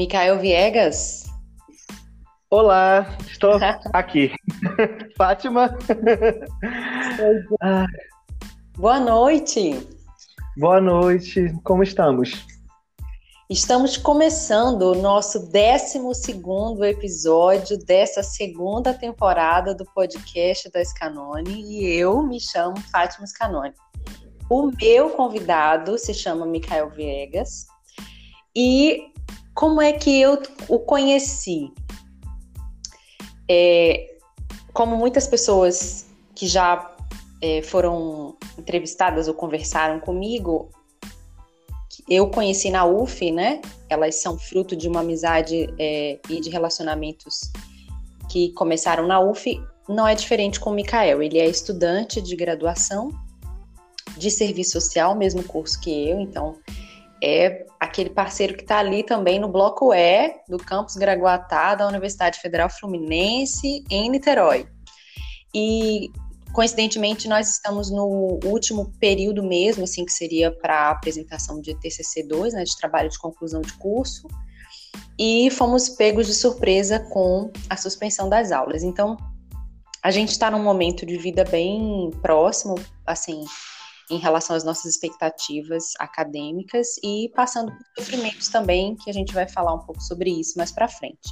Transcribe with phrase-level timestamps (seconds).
[0.00, 1.24] Micael Viegas.
[2.48, 3.58] Olá, estou
[3.92, 4.32] aqui.
[5.14, 5.76] Fátima.
[8.78, 9.86] Boa noite.
[10.56, 12.46] Boa noite, como estamos?
[13.50, 15.98] Estamos começando o nosso 12
[16.88, 23.74] episódio dessa segunda temporada do podcast da Scanone e eu me chamo Fátima Scanone.
[24.48, 27.66] O meu convidado se chama Micael Viegas
[28.56, 29.09] e
[29.60, 31.70] como é que eu o conheci?
[33.46, 34.16] É,
[34.72, 36.96] como muitas pessoas que já
[37.42, 40.70] é, foram entrevistadas ou conversaram comigo,
[42.08, 43.60] eu conheci na UF, né?
[43.90, 47.52] Elas são fruto de uma amizade é, e de relacionamentos
[48.30, 49.62] que começaram na UF.
[49.86, 51.22] Não é diferente com o Mikael.
[51.22, 53.10] Ele é estudante de graduação
[54.16, 56.56] de serviço social, mesmo curso que eu, então
[57.22, 62.40] é aquele parceiro que está ali também no bloco E do campus Graguatá da Universidade
[62.40, 64.66] Federal Fluminense em Niterói.
[65.54, 66.10] E
[66.52, 72.52] coincidentemente nós estamos no último período mesmo, assim que seria para a apresentação de TCC2,
[72.52, 74.26] né, de trabalho de conclusão de curso,
[75.18, 78.82] e fomos pegos de surpresa com a suspensão das aulas.
[78.82, 79.16] Então,
[80.02, 82.74] a gente está num momento de vida bem próximo,
[83.06, 83.44] assim,
[84.10, 89.48] em relação às nossas expectativas acadêmicas e passando por sofrimentos também, que a gente vai
[89.48, 91.30] falar um pouco sobre isso mais para frente.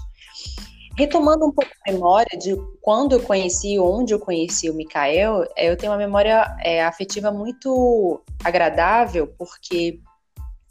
[0.97, 5.71] Retomando um pouco a memória de quando eu conheci, onde eu conheci o Mikael, é,
[5.71, 10.01] eu tenho uma memória é, afetiva muito agradável, porque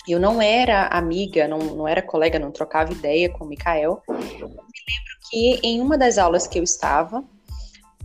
[0.08, 4.02] eu não era amiga, não, não era colega, não trocava ideia com o Mikael.
[4.08, 7.24] Eu me lembro que em uma das aulas que eu estava,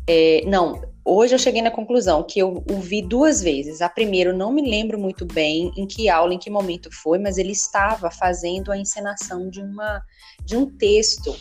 [0.06, 3.80] é, não, hoje eu cheguei na conclusão que eu o vi duas vezes.
[3.80, 7.18] A primeira, eu não me lembro muito bem em que aula, em que momento foi,
[7.18, 10.02] mas ele estava fazendo a encenação de, uma,
[10.44, 11.34] de um texto.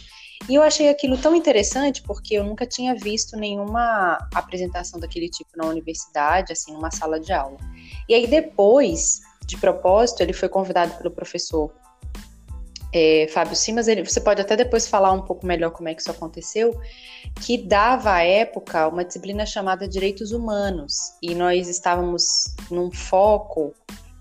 [0.50, 5.52] E eu achei aquilo tão interessante porque eu nunca tinha visto nenhuma apresentação daquele tipo
[5.56, 7.58] na universidade, assim, numa sala de aula.
[8.10, 11.72] E aí depois, de propósito, ele foi convidado pelo professor
[12.94, 16.02] é, Fábio Simas, ele, você pode até depois falar um pouco melhor como é que
[16.02, 16.80] isso aconteceu,
[17.42, 23.74] que dava à época uma disciplina chamada Direitos Humanos, e nós estávamos num foco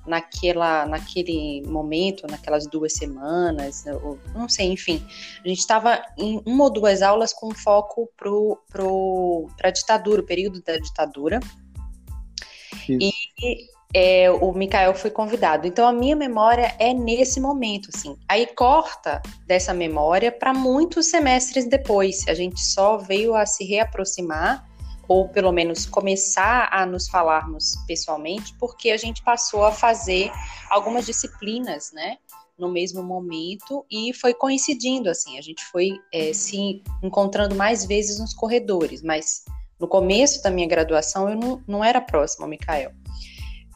[0.06, 5.04] naquela, naquele momento, naquelas duas semanas, ou, não sei, enfim,
[5.44, 8.30] a gente estava em uma ou duas aulas com foco para
[8.70, 11.41] pro, a ditadura, o período da ditadura,
[12.88, 12.98] Isso.
[13.42, 15.66] e é, o Mikael foi convidado.
[15.66, 18.16] Então a minha memória é nesse momento, assim.
[18.28, 22.26] Aí corta dessa memória para muitos semestres depois.
[22.28, 24.68] A gente só veio a se reaproximar
[25.08, 30.30] ou pelo menos começar a nos falarmos pessoalmente, porque a gente passou a fazer
[30.70, 32.16] algumas disciplinas, né?
[32.56, 35.36] No mesmo momento e foi coincidindo assim.
[35.36, 39.44] A gente foi é, se encontrando mais vezes nos corredores, mas
[39.80, 42.92] no começo da minha graduação eu não, não era próxima ao Mikael.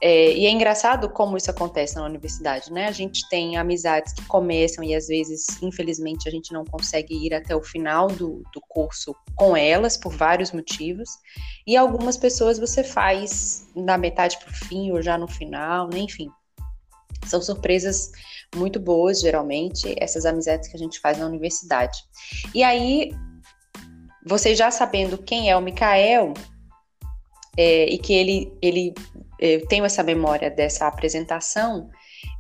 [0.01, 2.87] É, e é engraçado como isso acontece na universidade, né?
[2.87, 7.33] A gente tem amizades que começam e às vezes, infelizmente, a gente não consegue ir
[7.33, 11.09] até o final do, do curso com elas por vários motivos.
[11.67, 16.01] E algumas pessoas você faz da metade para o fim ou já no final, né?
[16.01, 16.29] enfim.
[17.27, 18.11] São surpresas
[18.55, 21.97] muito boas, geralmente, essas amizades que a gente faz na universidade.
[22.55, 23.11] E aí,
[24.27, 26.35] você já sabendo quem é o Mikael,
[27.57, 28.95] é, e que ele, ele
[29.39, 31.91] eu tenho essa memória dessa apresentação.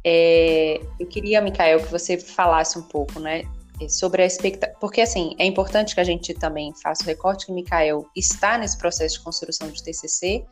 [0.04, 3.44] É, eu queria, Mikael, que você falasse um pouco, né,
[3.88, 7.52] sobre a expectativa, porque assim, é importante que a gente também faça o recorte que
[7.52, 10.44] o Mikael está nesse processo de construção de TCC,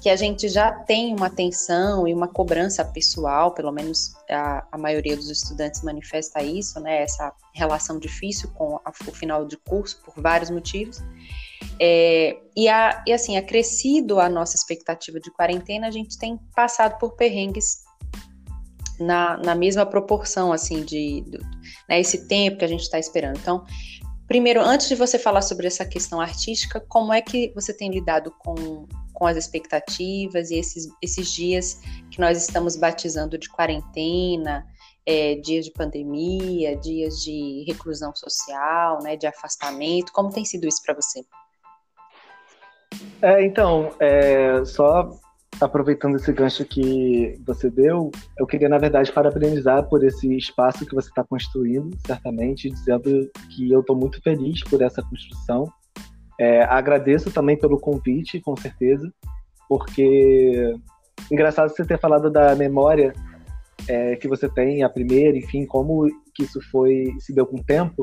[0.00, 4.78] que a gente já tem uma atenção e uma cobrança pessoal, pelo menos a, a
[4.78, 10.00] maioria dos estudantes manifesta isso, né, essa relação difícil com a, o final de curso
[10.04, 11.02] por vários motivos,
[11.82, 16.98] é, e, a, e assim, acrescido a nossa expectativa de quarentena, a gente tem passado
[16.98, 17.78] por perrengues
[18.98, 21.38] na, na mesma proporção, assim, de, de
[21.88, 23.38] né, esse tempo que a gente está esperando.
[23.38, 23.64] Então,
[24.28, 28.30] primeiro, antes de você falar sobre essa questão artística, como é que você tem lidado
[28.40, 31.80] com, com as expectativas e esses, esses dias
[32.10, 34.66] que nós estamos batizando de quarentena,
[35.06, 40.12] é, dias de pandemia, dias de reclusão social, né, de afastamento?
[40.12, 41.24] Como tem sido isso para você?
[43.22, 45.10] É, então, é, só
[45.60, 50.94] aproveitando esse gancho que você deu, eu queria, na verdade, parabenizar por esse espaço que
[50.94, 55.70] você está construindo, certamente, dizendo que eu estou muito feliz por essa construção.
[56.38, 59.12] É, agradeço também pelo convite, com certeza,
[59.68, 60.74] porque
[61.30, 63.12] engraçado você ter falado da memória
[63.86, 67.64] é, que você tem, a primeira, enfim, como que isso foi se deu com o
[67.64, 68.02] tempo,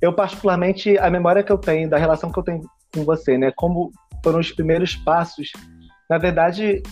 [0.00, 2.60] eu particularmente a memória que eu tenho da relação que eu tenho
[2.94, 3.90] com você, né, como
[4.22, 5.52] foram os primeiros passos,
[6.08, 6.82] na verdade,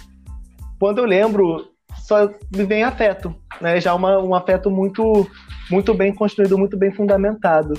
[0.79, 1.69] quando eu lembro,
[1.99, 5.29] só me vem afeto, né, já uma, um afeto muito
[5.71, 7.75] muito bem construído, muito bem fundamentado,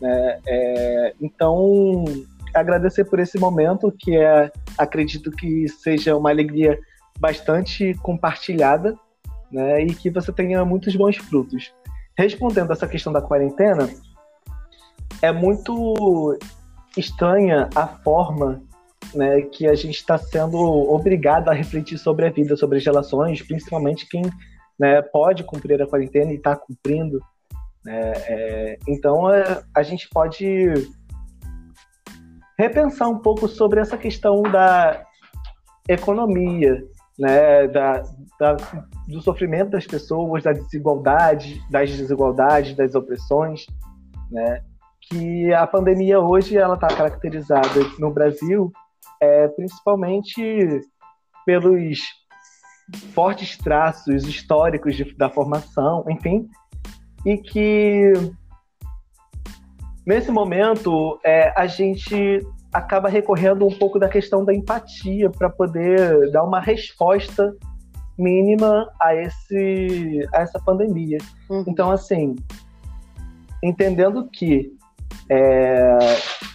[0.00, 2.04] né, é, então
[2.54, 6.78] agradecer por esse momento que é, acredito que seja uma alegria
[7.18, 8.94] bastante compartilhada,
[9.52, 11.72] né, e que você tenha muitos bons frutos.
[12.18, 13.88] Respondendo essa questão da quarentena,
[15.22, 16.36] é muito
[16.96, 18.62] estranha a forma
[19.14, 23.42] né, que a gente está sendo obrigado a refletir sobre a vida, sobre as relações,
[23.42, 24.22] principalmente quem
[24.78, 27.20] né, pode cumprir a quarentena e está cumprindo.
[27.84, 30.72] Né, é, então, é, a gente pode
[32.58, 35.04] repensar um pouco sobre essa questão da
[35.88, 36.84] economia,
[37.18, 38.02] né, da,
[38.38, 38.56] da,
[39.08, 43.66] do sofrimento das pessoas, da desigualdade, das desigualdades, das opressões,
[44.30, 44.62] né,
[45.00, 48.72] que a pandemia hoje ela está caracterizada no Brasil
[49.20, 50.80] é, principalmente
[51.44, 52.00] pelos
[53.14, 56.48] fortes traços históricos de, da formação, enfim,
[57.24, 58.12] e que
[60.06, 62.40] nesse momento é, a gente
[62.72, 67.54] acaba recorrendo um pouco da questão da empatia para poder dar uma resposta
[68.18, 71.18] mínima a esse a essa pandemia.
[71.48, 71.64] Uhum.
[71.66, 72.36] Então, assim,
[73.62, 74.72] entendendo que
[75.30, 75.98] é,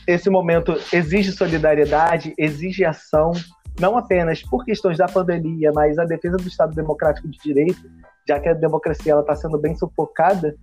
[0.06, 3.31] esse momento exige solidariedade, exige ação,
[3.80, 7.81] não apenas por questões da pandemia, mas a defesa do Estado Democrático de Direito,
[8.27, 10.56] já que a democracia está sendo bem sufocada,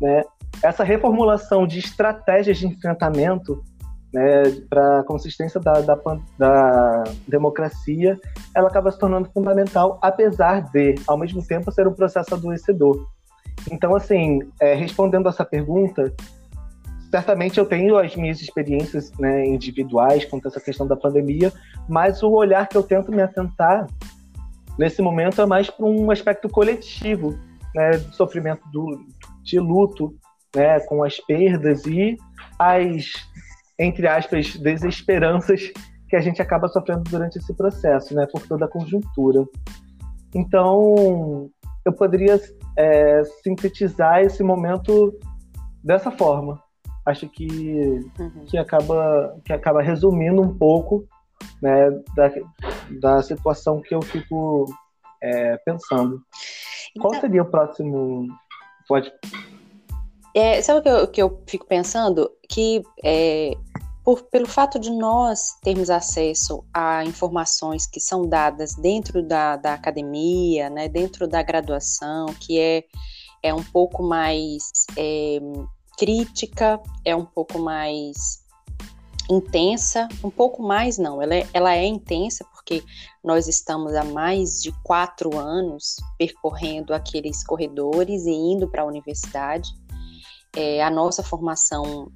[0.00, 0.22] né?
[0.62, 3.62] Essa reformulação de estratégias de enfrentamento
[4.12, 5.98] né, para a consistência da, da,
[6.38, 8.18] da, democracia,
[8.56, 13.06] ela acaba se tornando fundamental, apesar de, ao mesmo tempo, ser um processo adoecedor.
[13.70, 16.14] Então, assim, é, respondendo essa pergunta,
[17.10, 21.52] certamente eu tenho as minhas experiências né, individuais quanto a essa questão da pandemia,
[21.88, 23.86] mas o olhar que eu tento me atentar
[24.78, 27.38] nesse momento é mais para um aspecto coletivo,
[27.74, 29.04] né, do sofrimento do,
[29.42, 30.14] de luto,
[30.54, 32.16] né, com as perdas e
[32.58, 33.12] as
[33.78, 35.72] entre aspas, desesperanças
[36.08, 39.44] que a gente acaba sofrendo durante esse processo, né, por toda a conjuntura.
[40.34, 41.48] Então,
[41.84, 42.40] eu poderia
[42.76, 45.16] é, sintetizar esse momento
[45.84, 46.60] dessa forma.
[47.08, 47.46] Acho que,
[48.18, 48.44] uhum.
[48.46, 51.08] que, acaba, que acaba resumindo um pouco
[51.62, 52.30] né, da,
[53.00, 54.66] da situação que eu fico
[55.22, 56.20] é, pensando.
[57.00, 58.28] Qual então seria o próximo?
[58.86, 59.10] Pode.
[60.34, 62.30] É, sabe o que eu, que eu fico pensando?
[62.46, 63.52] Que é,
[64.04, 69.72] por, pelo fato de nós termos acesso a informações que são dadas dentro da, da
[69.72, 72.84] academia, né, dentro da graduação, que é,
[73.42, 75.38] é um pouco mais é,
[75.98, 78.42] crítica, é um pouco mais
[79.30, 82.82] intensa, um pouco mais não, ela é, ela é intensa porque
[83.22, 89.68] nós estamos há mais de quatro anos percorrendo aqueles corredores e indo para a universidade
[90.56, 92.10] é, a nossa formação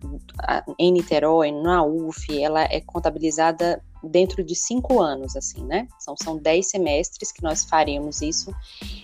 [0.78, 5.86] em Niterói, na UF, ela é contabilizada dentro de cinco anos, assim, né?
[5.98, 8.52] São, são dez semestres que nós faremos isso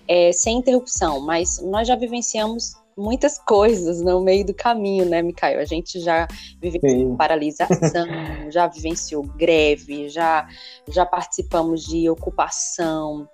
[0.09, 5.61] é, sem interrupção, mas nós já vivenciamos muitas coisas no meio do caminho, né, Micael?
[5.61, 6.27] A gente já
[6.61, 7.17] vivenciou Sim.
[7.17, 8.07] paralisação,
[8.51, 10.47] já vivenciou greve, já,
[10.89, 13.29] já participamos de ocupação,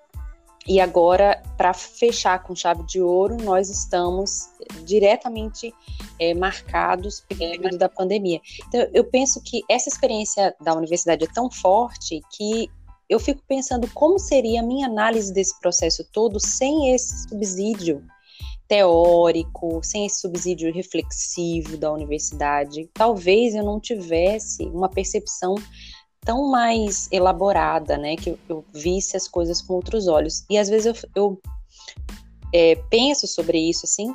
[0.67, 4.49] e agora, para fechar com chave de ouro, nós estamos
[4.85, 5.75] diretamente
[6.19, 8.41] é, marcados pelo período da pandemia.
[8.67, 12.71] Então, eu penso que essa experiência da universidade é tão forte que
[13.11, 18.03] eu fico pensando como seria a minha análise desse processo todo sem esse subsídio
[18.69, 22.89] teórico, sem esse subsídio reflexivo da universidade.
[22.93, 25.55] Talvez eu não tivesse uma percepção
[26.21, 28.17] tão mais elaborada, né?
[28.17, 30.45] Que eu, eu visse as coisas com outros olhos.
[30.49, 31.41] E às vezes eu, eu
[32.53, 34.15] é, penso sobre isso, assim,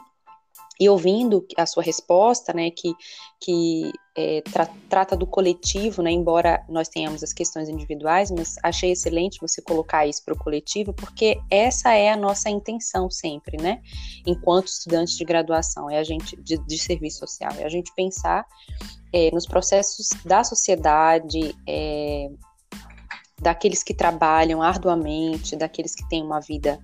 [0.79, 2.93] e ouvindo a sua resposta, né, que,
[3.41, 8.91] que é, tra trata do coletivo, né, embora nós tenhamos as questões individuais, mas achei
[8.91, 13.81] excelente você colocar isso para o coletivo, porque essa é a nossa intenção sempre, né,
[14.25, 18.45] enquanto estudantes de graduação, é a gente de, de serviço social, é a gente pensar
[19.11, 22.29] é, nos processos da sociedade, é,
[23.41, 26.79] daqueles que trabalham arduamente, daqueles que têm uma vida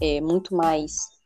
[0.00, 1.17] é, muito mais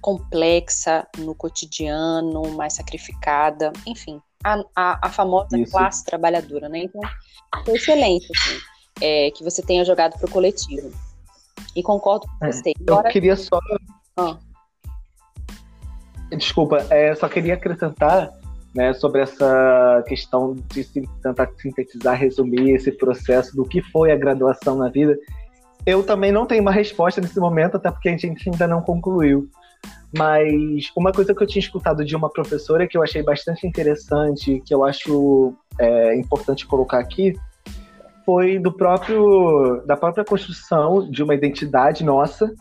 [0.00, 5.72] complexa no cotidiano, mais sacrificada, enfim, a, a, a famosa Isso.
[5.72, 6.84] classe trabalhadora, né?
[6.84, 7.00] Então,
[7.64, 8.58] foi excelente, assim,
[9.00, 10.92] é, que você tenha jogado para o coletivo.
[11.74, 12.72] E concordo com é, você.
[12.80, 13.08] Agora...
[13.08, 13.58] Eu queria só.
[14.16, 14.38] Ah.
[16.30, 18.30] Desculpa, é, só queria acrescentar
[18.74, 20.84] né, sobre essa questão de
[21.22, 25.18] tentar sintetizar, resumir esse processo do que foi a graduação na vida.
[25.86, 29.48] Eu também não tenho uma resposta nesse momento, até porque a gente ainda não concluiu.
[30.16, 34.62] Mas uma coisa que eu tinha escutado de uma professora que eu achei bastante interessante,
[34.64, 37.34] que eu acho é, importante colocar aqui,
[38.24, 42.52] foi do próprio da própria construção de uma identidade nossa,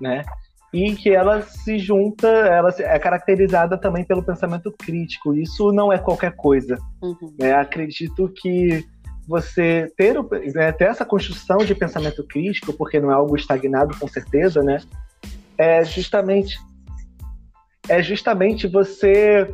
[0.00, 0.24] né?
[0.72, 5.34] E que ela se junta, ela é caracterizada também pelo pensamento crítico.
[5.34, 6.76] Isso não é qualquer coisa.
[7.02, 7.34] Uhum.
[7.38, 7.54] Né?
[7.54, 8.84] Acredito que
[9.26, 10.14] você ter,
[10.54, 14.78] né, ter essa construção de pensamento crítico, porque não é algo estagnado com certeza, né?
[15.58, 16.56] É justamente
[17.88, 19.52] é justamente você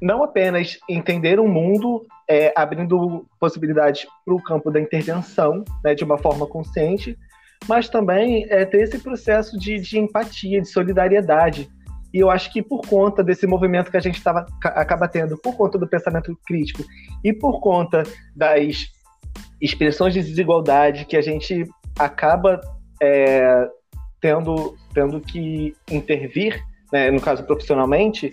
[0.00, 6.02] não apenas entender o mundo é, abrindo possibilidades para o campo da intervenção, né, de
[6.02, 7.16] uma forma consciente,
[7.68, 11.70] mas também é, ter esse processo de, de, empatia, de solidariedade.
[12.12, 15.56] E eu acho que por conta desse movimento que a gente tava, acaba tendo, por
[15.56, 16.84] conta do pensamento crítico
[17.22, 18.02] e por conta
[18.34, 18.88] das
[19.60, 21.64] expressões de desigualdade que a gente
[21.98, 22.60] acaba
[23.00, 23.68] é,
[24.22, 28.32] tendo, tendo que intervir, né, no caso profissionalmente,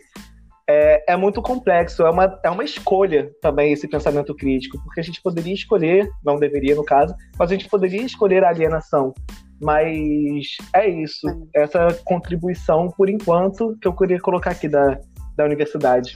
[0.69, 5.03] é, é, muito complexo, é uma, é uma escolha também esse pensamento crítico, porque a
[5.03, 9.13] gente poderia escolher, não deveria no caso, mas a gente poderia escolher a alienação.
[9.59, 14.99] Mas é isso, essa contribuição, por enquanto, que eu queria colocar aqui da,
[15.35, 16.15] da universidade.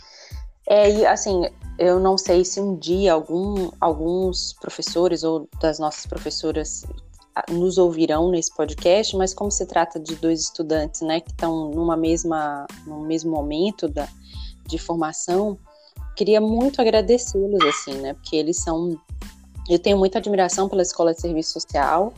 [0.70, 1.42] É, e assim,
[1.80, 6.86] eu não sei se um dia algum, alguns professores ou das nossas professoras
[7.50, 11.98] nos ouvirão nesse podcast, mas como se trata de dois estudantes, né, que estão numa
[11.98, 14.08] mesma, no mesmo momento da,
[14.68, 15.58] de formação,
[16.16, 18.14] queria muito agradecê-los, assim, né?
[18.14, 19.00] Porque eles são.
[19.70, 22.14] Eu tenho muita admiração pela Escola de Serviço Social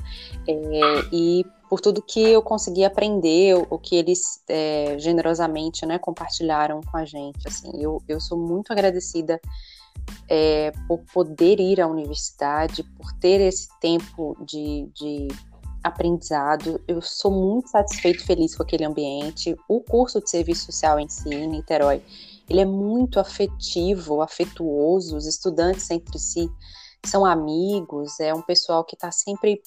[0.48, 6.82] é, e por tudo que eu consegui aprender, o, que eles é, generosamente né, compartilharam
[6.82, 7.48] com a gente.
[7.48, 9.40] Assim, eu, eu sou muito agradecida
[10.30, 15.28] é, por poder ir à universidade, por ter esse tempo de, de
[15.84, 16.82] aprendizado.
[16.88, 19.56] Eu sou muito satisfeito e feliz com aquele ambiente.
[19.68, 22.02] O curso de serviço social em si, em Niterói,
[22.50, 26.50] ele é muito afetivo, afetuoso, os estudantes entre si
[27.06, 29.62] são amigos, é um pessoal que está sempre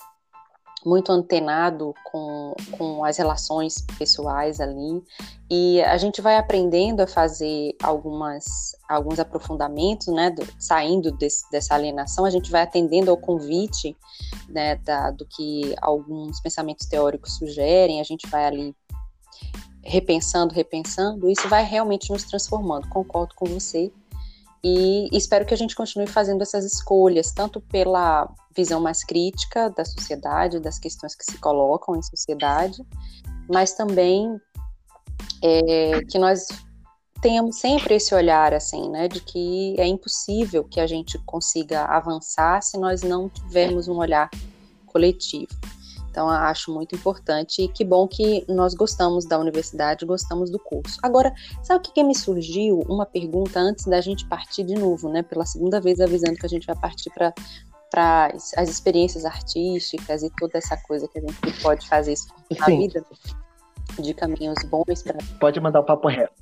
[0.85, 5.03] muito antenado com, com as relações pessoais ali
[5.51, 11.75] e a gente vai aprendendo a fazer algumas alguns aprofundamentos, né, do, saindo desse, dessa
[11.75, 13.97] alienação, a gente vai atendendo ao convite,
[14.49, 18.75] né, da, do que alguns pensamentos teóricos sugerem, a gente vai ali
[19.83, 22.89] repensando, repensando, isso vai realmente nos transformando.
[22.89, 23.91] Concordo com você.
[24.63, 29.85] E espero que a gente continue fazendo essas escolhas, tanto pela visão mais crítica da
[29.85, 32.85] sociedade, das questões que se colocam em sociedade,
[33.49, 34.37] mas também
[35.43, 36.49] é, que nós
[37.21, 42.63] tenhamos sempre esse olhar assim, né, de que é impossível que a gente consiga avançar
[42.63, 44.31] se nós não tivermos um olhar
[44.87, 45.49] coletivo.
[46.19, 50.99] Então, acho muito importante e que bom que nós gostamos da universidade, gostamos do curso.
[51.01, 51.33] Agora,
[51.63, 52.81] sabe o que, que me surgiu?
[52.89, 55.23] Uma pergunta antes da gente partir de novo, né?
[55.23, 57.33] Pela segunda vez avisando que a gente vai partir para
[57.89, 62.15] para as experiências artísticas e toda essa coisa que a gente pode fazer
[62.59, 62.79] na Sim.
[62.81, 63.07] vida
[63.99, 65.19] de caminhos bons para.
[65.41, 66.33] Pode mandar o papo reto.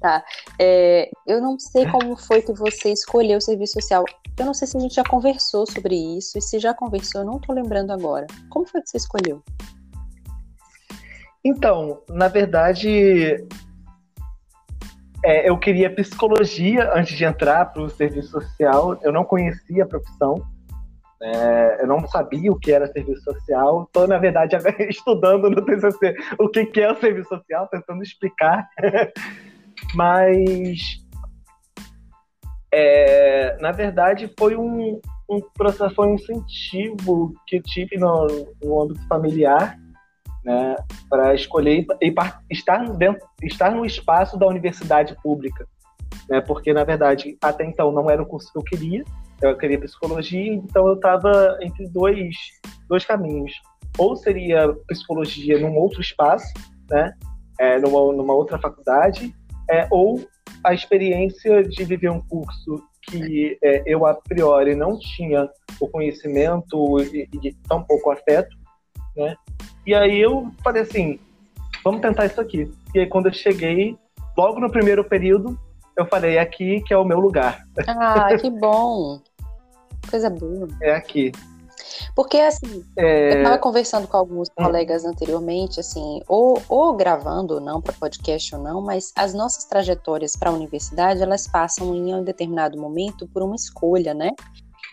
[0.00, 0.24] tá.
[0.58, 4.04] É, eu não sei como foi que você escolheu o serviço social.
[4.38, 7.26] Eu não sei se a gente já conversou sobre isso, e se já conversou, eu
[7.26, 8.26] não estou lembrando agora.
[8.50, 9.42] Como foi que você escolheu?
[11.44, 13.46] Então, na verdade,
[15.24, 18.98] é, eu queria psicologia antes de entrar para o serviço social.
[19.02, 20.42] Eu não conhecia a profissão.
[21.24, 23.84] É, eu não sabia o que era serviço social.
[23.84, 24.56] Estou, na verdade,
[24.90, 28.68] estudando no TCC o que, que é o serviço social, tentando explicar.
[29.94, 31.02] Mas
[32.76, 35.00] é, na verdade, foi um,
[35.30, 38.26] um processo, foi um incentivo que eu tive no,
[38.62, 39.78] no âmbito familiar,
[40.44, 40.76] né,
[41.08, 42.14] para escolher e, e
[42.50, 45.66] estar, dentro, estar no espaço da universidade pública.
[46.28, 49.04] Né, porque, na verdade, até então não era o curso que eu queria,
[49.42, 52.36] eu queria psicologia, então eu estava entre dois,
[52.88, 53.52] dois caminhos.
[53.98, 56.52] Ou seria psicologia num outro espaço,
[56.90, 57.12] né,
[57.58, 59.34] é, numa, numa outra faculdade,
[59.70, 60.20] é, ou
[60.62, 65.48] a experiência de viver um curso que é, eu a priori não tinha
[65.78, 68.56] o conhecimento e, e tão pouco afeto,
[69.16, 69.36] né?
[69.86, 71.18] E aí eu falei assim,
[71.84, 72.70] vamos tentar isso aqui.
[72.94, 73.96] E aí quando eu cheguei,
[74.36, 75.58] logo no primeiro período,
[75.96, 77.66] eu falei, é aqui que é o meu lugar.
[77.86, 79.20] Ah, que bom!
[80.10, 80.68] Coisa boa.
[80.82, 81.32] É aqui.
[82.14, 83.34] Porque, assim, é...
[83.34, 84.64] eu estava conversando com alguns hum.
[84.64, 89.64] colegas anteriormente, assim, ou, ou gravando ou não, para podcast ou não, mas as nossas
[89.64, 94.30] trajetórias para a universidade, elas passam em um determinado momento por uma escolha, né?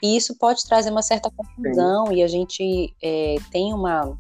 [0.01, 2.15] E isso pode trazer uma certa confusão Sim.
[2.15, 4.17] e a gente é, tem uma,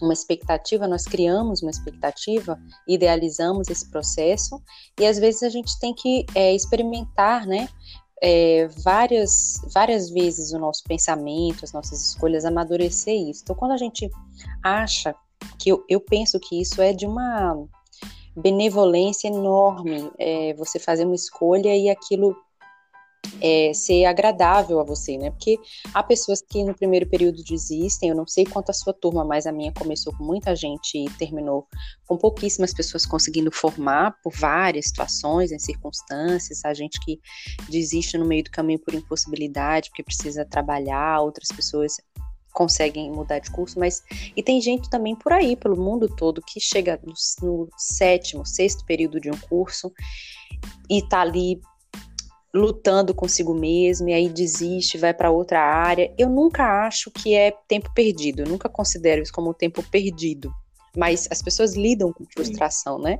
[0.00, 4.62] uma expectativa, nós criamos uma expectativa, idealizamos esse processo
[4.98, 7.68] e às vezes a gente tem que é, experimentar, né?
[8.20, 13.42] é, várias, várias vezes o nosso pensamento, as nossas escolhas, amadurecer isso.
[13.42, 14.10] Então, quando a gente
[14.62, 15.14] acha
[15.58, 17.56] que eu, eu penso que isso é de uma
[18.36, 22.36] benevolência enorme, é, você fazer uma escolha e aquilo
[23.40, 25.30] é, ser agradável a você, né?
[25.30, 25.58] Porque
[25.94, 29.46] há pessoas que no primeiro período desistem, eu não sei quanto a sua turma, mas
[29.46, 31.66] a minha começou com muita gente e terminou
[32.06, 37.18] com pouquíssimas pessoas conseguindo formar por várias situações, em circunstâncias, a gente que
[37.68, 41.96] desiste no meio do caminho por impossibilidade, porque precisa trabalhar, outras pessoas
[42.52, 44.02] conseguem mudar de curso, mas
[44.36, 48.84] e tem gente também por aí, pelo mundo todo, que chega no, no sétimo, sexto
[48.84, 49.92] período de um curso
[50.88, 51.60] e tá ali
[52.52, 56.12] lutando consigo mesmo e aí desiste, vai para outra área.
[56.18, 60.52] Eu nunca acho que é tempo perdido, eu nunca considero isso como tempo perdido.
[60.96, 63.04] Mas as pessoas lidam com frustração, Sim.
[63.04, 63.18] né?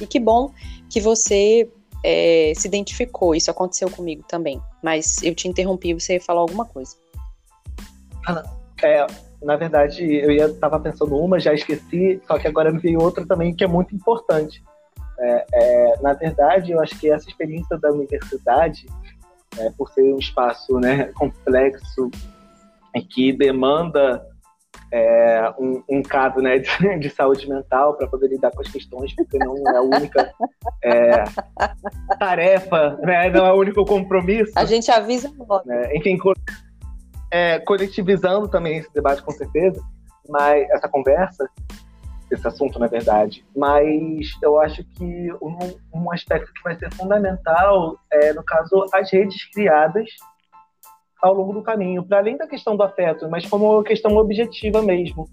[0.00, 0.52] E que bom
[0.88, 1.68] que você
[2.04, 3.34] é, se identificou.
[3.34, 4.60] Isso aconteceu comigo também.
[4.82, 6.96] Mas eu te interrompi, você ia falar alguma coisa.
[8.26, 8.44] Ah,
[8.82, 9.04] é,
[9.42, 13.26] na verdade, eu ia estava pensando uma, já esqueci, só que agora me veio outra
[13.26, 14.62] também que é muito importante
[15.18, 18.86] é, é, na verdade, eu acho que essa experiência da universidade,
[19.58, 22.10] é, por ser um espaço né, complexo
[22.94, 24.24] e que demanda
[24.92, 29.14] é, um, um caso né, de, de saúde mental para poder lidar com as questões,
[29.14, 30.32] porque não é a única
[30.84, 31.24] é,
[32.18, 34.52] tarefa, né, não é o único compromisso.
[34.56, 35.66] A gente avisa logo.
[35.66, 36.16] Né, enfim,
[37.30, 39.82] é, coletivizando também esse debate, com certeza,
[40.28, 41.48] mas essa conversa,
[42.30, 43.44] esse assunto, na verdade.
[43.56, 45.58] Mas eu acho que um,
[45.94, 50.08] um aspecto que vai ser fundamental é, no caso, as redes criadas
[51.22, 55.28] ao longo do caminho, para além da questão do afeto, mas como questão objetiva mesmo.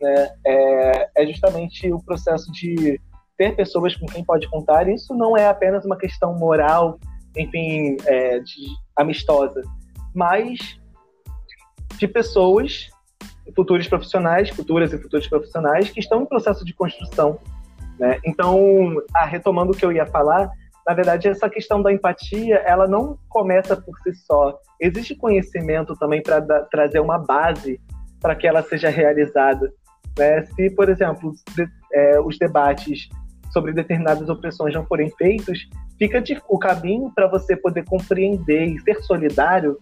[0.00, 0.28] Né?
[0.44, 3.00] É, é justamente o processo de
[3.36, 4.88] ter pessoas com quem pode contar.
[4.88, 6.98] Isso não é apenas uma questão moral,
[7.36, 9.62] enfim, é, de, amistosa,
[10.14, 10.58] mas
[11.96, 12.90] de pessoas
[13.54, 17.38] futuros profissionais, futuras e futuros profissionais que estão em processo de construção.
[17.98, 18.18] Né?
[18.24, 20.50] Então, ah, retomando o que eu ia falar,
[20.86, 24.58] na verdade, essa questão da empatia, ela não começa por si só.
[24.80, 27.80] Existe conhecimento também para trazer uma base
[28.20, 29.72] para que ela seja realizada.
[30.18, 30.44] Né?
[30.46, 33.08] Se, por exemplo, de, é, os debates
[33.52, 38.80] sobre determinadas opressões não forem feitos, fica de, o caminho para você poder compreender e
[38.80, 39.78] ser solidário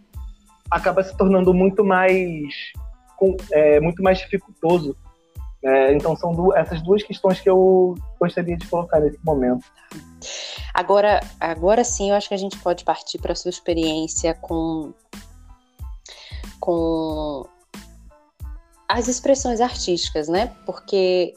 [0.71, 2.53] acaba se tornando muito mais
[3.19, 4.97] com, é, muito mais dificultoso.
[5.63, 9.65] É, então são du essas duas questões que eu gostaria de colocar nesse momento.
[10.73, 14.95] Agora, agora sim, eu acho que a gente pode partir para a sua experiência com,
[16.61, 17.45] com
[18.89, 20.55] as expressões artísticas, né?
[20.65, 21.35] Porque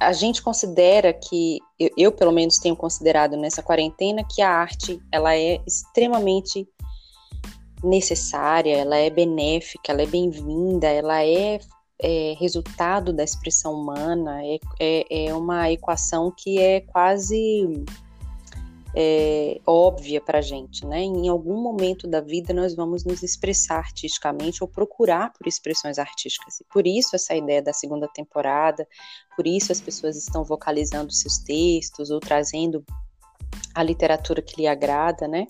[0.00, 5.00] a gente considera que, eu, eu, pelo menos tenho considerado nessa quarentena, que a arte
[5.12, 6.68] ela é extremamente
[7.84, 11.58] necessária, ela é benéfica, ela é bem-vinda, ela é,
[12.00, 17.84] é, resultado da expressão humana, é, é, é uma equação que é quase
[18.96, 21.02] é, óbvia para a gente, né?
[21.02, 26.60] Em algum momento da vida nós vamos nos expressar artisticamente ou procurar por expressões artísticas.
[26.60, 28.86] E por isso essa ideia da segunda temporada,
[29.34, 32.84] por isso as pessoas estão vocalizando seus textos ou trazendo
[33.74, 35.46] a literatura que lhe agrada, né?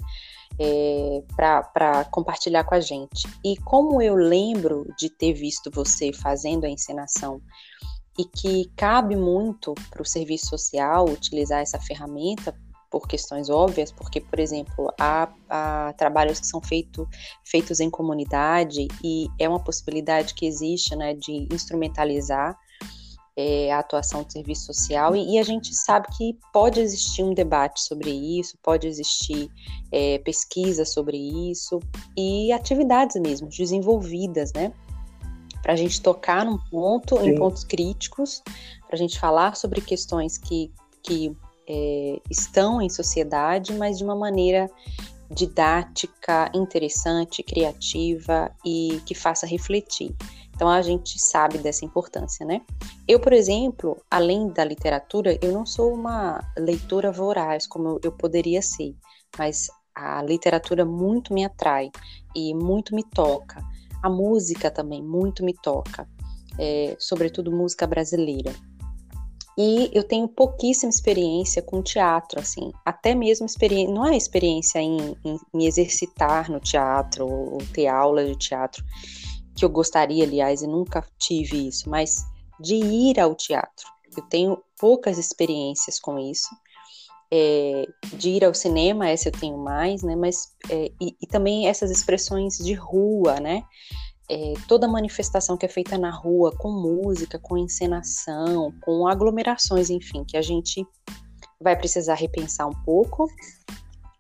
[0.59, 3.29] É, para compartilhar com a gente.
[3.45, 7.41] E como eu lembro de ter visto você fazendo a encenação
[8.19, 12.55] e que cabe muito para o serviço social utilizar essa ferramenta
[12.91, 17.09] por questões óbvias, porque, por exemplo, há, há, trabalhos que são feito,
[17.45, 22.57] feitos em comunidade e é uma possibilidade que existe né, de instrumentalizar
[23.37, 27.35] é, a atuação do serviço social e, e, a gente sabe que pode existir um
[27.35, 29.51] debate sobre isso, pode existir
[29.91, 31.17] é, pesquisa sobre
[31.51, 31.81] isso
[32.17, 34.73] e atividades mesmo desenvolvidas, né?
[35.63, 37.31] Para a gente tocar num ponto, Sim.
[37.31, 38.43] em pontos críticos,
[38.87, 40.71] para a gente falar sobre questões que,
[41.03, 41.35] que
[41.67, 44.71] é, estão em sociedade, mas de uma maneira
[45.31, 50.15] didática, interessante, criativa e que faça refletir.
[50.55, 52.63] Então a gente sabe dessa importância, né?
[53.09, 58.63] Eu, por exemplo, além da literatura, eu não sou uma leitora voraz como eu poderia
[58.63, 58.95] ser,
[59.37, 61.91] mas a literatura muito me atrai
[62.35, 63.63] e muito me toca.
[64.03, 66.09] A música também muito me toca,
[66.59, 68.53] é, sobretudo música brasileira.
[69.57, 75.17] E eu tenho pouquíssima experiência com teatro, assim, até mesmo experiência, não é experiência em,
[75.25, 78.85] em me exercitar no teatro ou ter aula de teatro,
[79.55, 82.25] que eu gostaria, aliás, e nunca tive isso, mas
[82.61, 83.87] de ir ao teatro.
[84.17, 86.49] Eu tenho poucas experiências com isso.
[87.33, 90.15] É, de ir ao cinema, essa eu tenho mais, né?
[90.15, 93.65] Mas é, e, e, também essas expressões de rua, né?
[94.31, 100.25] É, toda manifestação que é feita na rua, com música, com encenação, com aglomerações, enfim,
[100.25, 100.87] que a gente
[101.61, 103.29] vai precisar repensar um pouco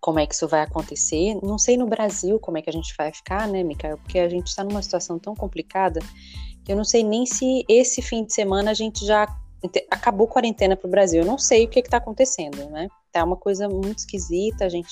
[0.04, 1.34] como é que isso vai acontecer.
[1.42, 3.96] Não sei no Brasil como é que a gente vai ficar, né, Micael?
[3.96, 5.98] Porque a gente está numa situação tão complicada
[6.62, 9.26] que eu não sei nem se esse fim de semana a gente já
[9.90, 11.22] acabou a quarentena para o Brasil.
[11.22, 12.86] Eu não sei o que está acontecendo, né?
[13.10, 14.90] Tá uma coisa muito esquisita, a gente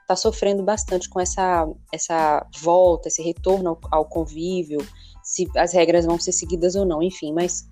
[0.00, 4.78] está sofrendo bastante com essa, essa volta, esse retorno ao, ao convívio,
[5.22, 7.68] se as regras vão ser seguidas ou não, enfim, mas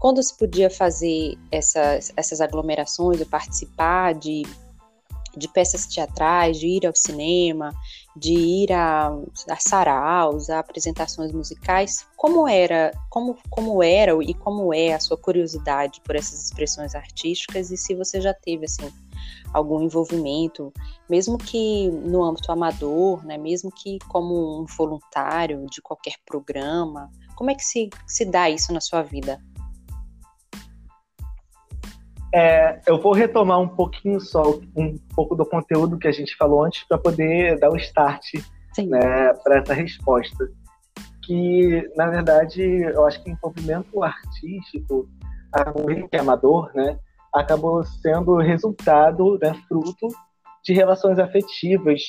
[0.00, 4.44] quando se podia fazer essas, essas aglomerações, ou participar de
[5.36, 7.72] de peças teatrais, de ir ao cinema,
[8.16, 9.08] de ir a,
[9.48, 15.16] a saraus, a apresentações musicais, como era, como, como era e como é a sua
[15.16, 18.90] curiosidade por essas expressões artísticas e se você já teve assim
[19.52, 20.72] algum envolvimento,
[21.08, 27.50] mesmo que no âmbito amador, né, mesmo que como um voluntário de qualquer programa, como
[27.50, 29.40] é que se, se dá isso na sua vida?
[32.32, 34.42] É, eu vou retomar um pouquinho só,
[34.76, 38.34] um pouco do conteúdo que a gente falou antes, para poder dar o start
[38.78, 40.48] né, para essa resposta.
[41.24, 45.08] Que, na verdade, eu acho que o envolvimento artístico,
[46.08, 46.98] que é amador, né,
[47.34, 50.08] acabou sendo resultado, né, fruto
[50.64, 52.02] de relações afetivas,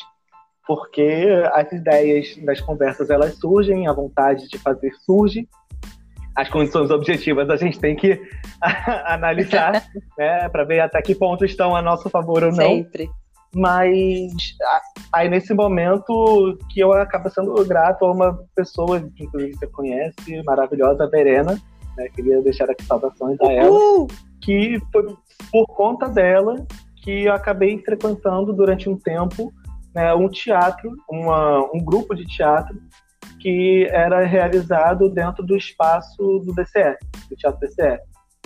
[0.67, 5.47] porque as ideias das conversas elas surgem, a vontade de fazer surge,
[6.35, 8.21] as condições objetivas a gente tem que
[9.05, 9.83] analisar,
[10.17, 12.65] né, para ver até que ponto estão a nosso favor ou não.
[12.65, 13.09] Sempre.
[13.53, 14.31] Mas
[15.11, 20.43] aí nesse momento que eu acabo sendo grato a uma pessoa que inclusive você conhece,
[20.45, 21.59] maravilhosa, Verena,
[21.97, 23.77] né, queria deixar aqui saudações a ela,
[24.41, 25.05] que foi
[25.51, 26.65] por conta dela
[27.03, 29.51] que eu acabei frequentando durante um tempo
[29.93, 32.75] né, um teatro, uma, um grupo de teatro
[33.41, 36.95] que era realizado dentro do espaço do DCE,
[37.27, 37.99] do Teatro DCE.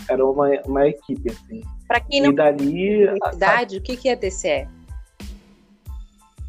[0.10, 1.62] Era uma, uma equipe, assim.
[1.88, 4.68] Para quem não e dali, cidade, a, o que é DCE?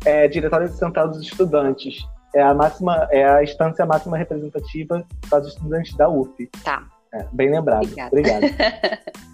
[0.04, 2.06] É Diretório Central dos Estudantes.
[2.34, 6.46] É a máxima, é a instância máxima representativa dos estudantes da UF.
[6.62, 6.86] Tá.
[7.12, 7.84] É, bem lembrado.
[7.84, 8.10] Obrigada.
[8.12, 8.46] Obrigado.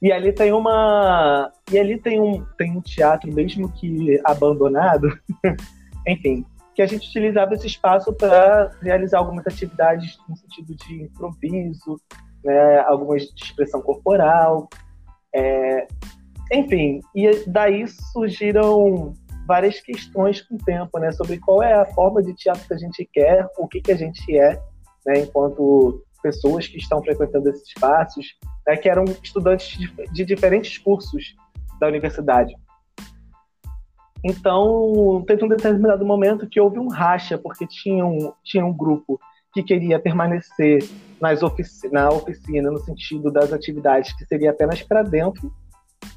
[0.00, 1.50] E ali tem uma.
[1.72, 5.08] E ali tem um, tem um teatro, mesmo que abandonado,
[6.06, 6.46] enfim,
[6.78, 12.00] que a gente utilizava esse espaço para realizar algumas atividades no sentido de improviso,
[12.44, 14.68] né, algumas de expressão corporal,
[15.34, 15.88] é,
[16.52, 19.12] enfim, e daí surgiram
[19.44, 22.78] várias questões com o tempo, né, sobre qual é a forma de teatro que a
[22.78, 24.52] gente quer, o que, que a gente é,
[25.04, 30.78] né, enquanto pessoas que estão frequentando esses espaços, né, que eram estudantes de, de diferentes
[30.78, 31.34] cursos
[31.80, 32.54] da universidade.
[34.24, 39.20] Então, teve um determinado momento que houve um racha, porque tinha um, tinha um grupo
[39.52, 40.88] que queria permanecer
[41.20, 45.52] nas ofici na oficina, no sentido das atividades que seria apenas para dentro,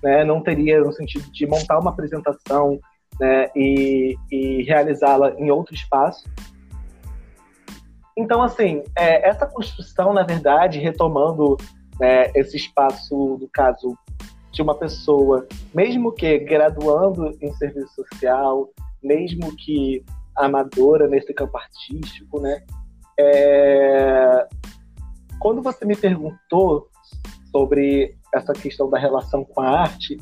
[0.04, 0.24] né?
[0.24, 2.80] não teria no sentido de montar uma apresentação
[3.20, 3.50] né?
[3.56, 6.30] e, e realizá-la em outro espaço.
[8.18, 11.58] Então, assim, é, essa construção, na verdade, retomando
[12.00, 13.98] né, esse espaço, no caso,
[14.52, 18.70] de uma pessoa, mesmo que graduando em serviço social,
[19.02, 20.04] mesmo que
[20.36, 22.62] amadora nesse campo artístico, né?
[23.20, 24.48] É...
[25.40, 26.90] Quando você me perguntou
[27.52, 30.18] sobre essa questão da relação com a arte,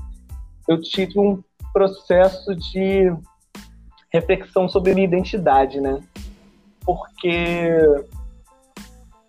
[0.68, 3.12] eu tive um processo de
[4.12, 6.02] reflexão sobre minha identidade, né?
[6.86, 7.80] Porque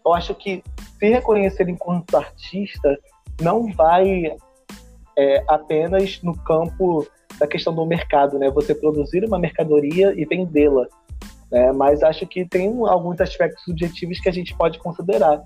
[0.04, 0.62] eu acho que
[0.98, 2.98] se reconhecer enquanto artista
[3.40, 4.36] não vai
[5.20, 7.06] é, apenas no campo
[7.38, 8.50] da questão do mercado, né?
[8.50, 10.86] Você produzir uma mercadoria e vendê-la.
[11.52, 11.72] Né?
[11.72, 15.42] Mas acho que tem alguns aspectos subjetivos que a gente pode considerar.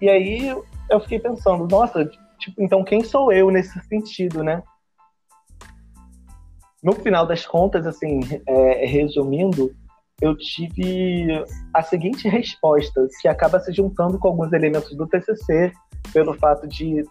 [0.00, 0.54] E aí
[0.90, 2.04] eu fiquei pensando, nossa,
[2.38, 4.62] tipo, então quem sou eu nesse sentido, né?
[6.82, 9.74] No final das contas, assim, é, resumindo,
[10.20, 15.72] eu tive a seguinte resposta, que acaba se juntando com alguns elementos do TCC,
[16.12, 17.02] pelo fato de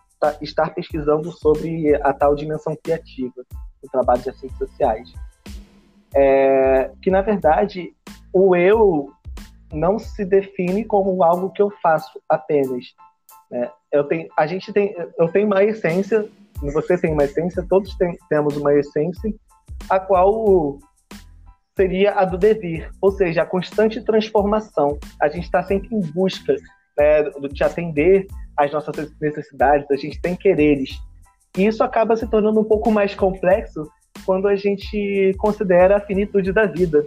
[0.41, 3.43] estar pesquisando sobre a tal dimensão criativa
[3.81, 5.13] do trabalho de ciências sociais.
[6.13, 7.93] É, que, na verdade,
[8.31, 9.11] o eu
[9.73, 12.85] não se define como algo que eu faço apenas.
[13.51, 13.69] Né?
[13.91, 16.27] Eu tenho, a gente tem, eu tenho uma essência,
[16.61, 19.33] você tem uma essência, todos tem, temos uma essência,
[19.89, 20.79] a qual
[21.75, 24.97] seria a do devir, ou seja, a constante transformação.
[25.21, 26.55] A gente está sempre em busca
[26.97, 28.27] né, de atender
[28.57, 30.99] às nossas necessidades, a gente tem quereres.
[31.57, 33.89] E isso acaba se tornando um pouco mais complexo
[34.25, 37.05] quando a gente considera a finitude da vida.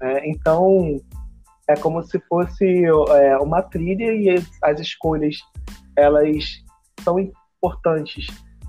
[0.00, 0.20] Né?
[0.26, 1.00] Então,
[1.68, 5.36] é como se fosse é, uma trilha e as escolhas
[5.96, 6.62] elas
[7.02, 8.26] são importantes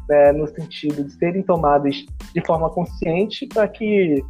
[0.08, 4.24] né, no sentido de serem tomadas de forma consciente para que,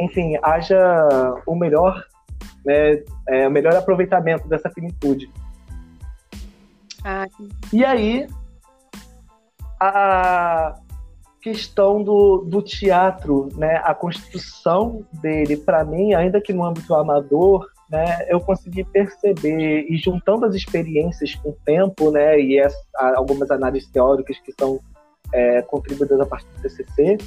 [0.00, 1.06] enfim, haja
[1.46, 2.02] o melhor,
[2.64, 5.30] né, é, o melhor aproveitamento dessa finitude.
[7.04, 7.26] Ah.
[7.72, 8.26] E aí,
[9.78, 10.74] a
[11.42, 17.68] questão do, do teatro, né, a construção dele, para mim, ainda que no âmbito amador,
[17.90, 22.74] né, eu consegui perceber e juntando as experiências com o tempo, né, e as,
[23.14, 24.80] algumas análises teóricas que são
[25.32, 27.18] é, contribuídas a partir do TCC,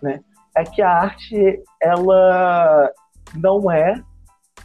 [0.00, 0.20] né,
[0.56, 2.90] é que a arte ela
[3.34, 4.02] não é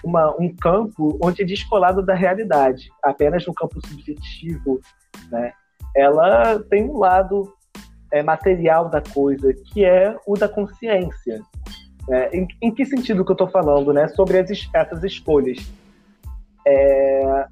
[0.06, 4.80] uma, um campo onde é descolado da realidade, apenas um campo subjetivo,
[5.32, 5.52] né?
[5.96, 7.52] Ela tem um lado
[8.14, 11.42] é, material da coisa, que é o da consciência,
[12.12, 14.08] é, em, em, que sentido que eu estou falando, né?
[14.10, 15.58] Sobre as, essas escolhas.
[16.68, 17.48] É,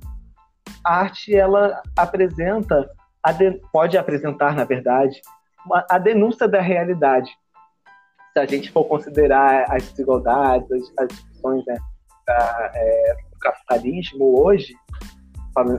[0.85, 2.87] a arte, ela apresenta,
[3.35, 5.19] de, pode apresentar, na verdade,
[5.65, 7.31] uma, a denúncia da realidade.
[8.31, 11.77] Se a gente for considerar as desigualdades, as, as discussões né,
[12.25, 14.73] da, é, do capitalismo hoje,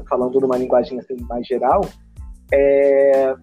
[0.09, 1.83] falando numa linguagem assim, mais geral,
[2.53, 3.35] é,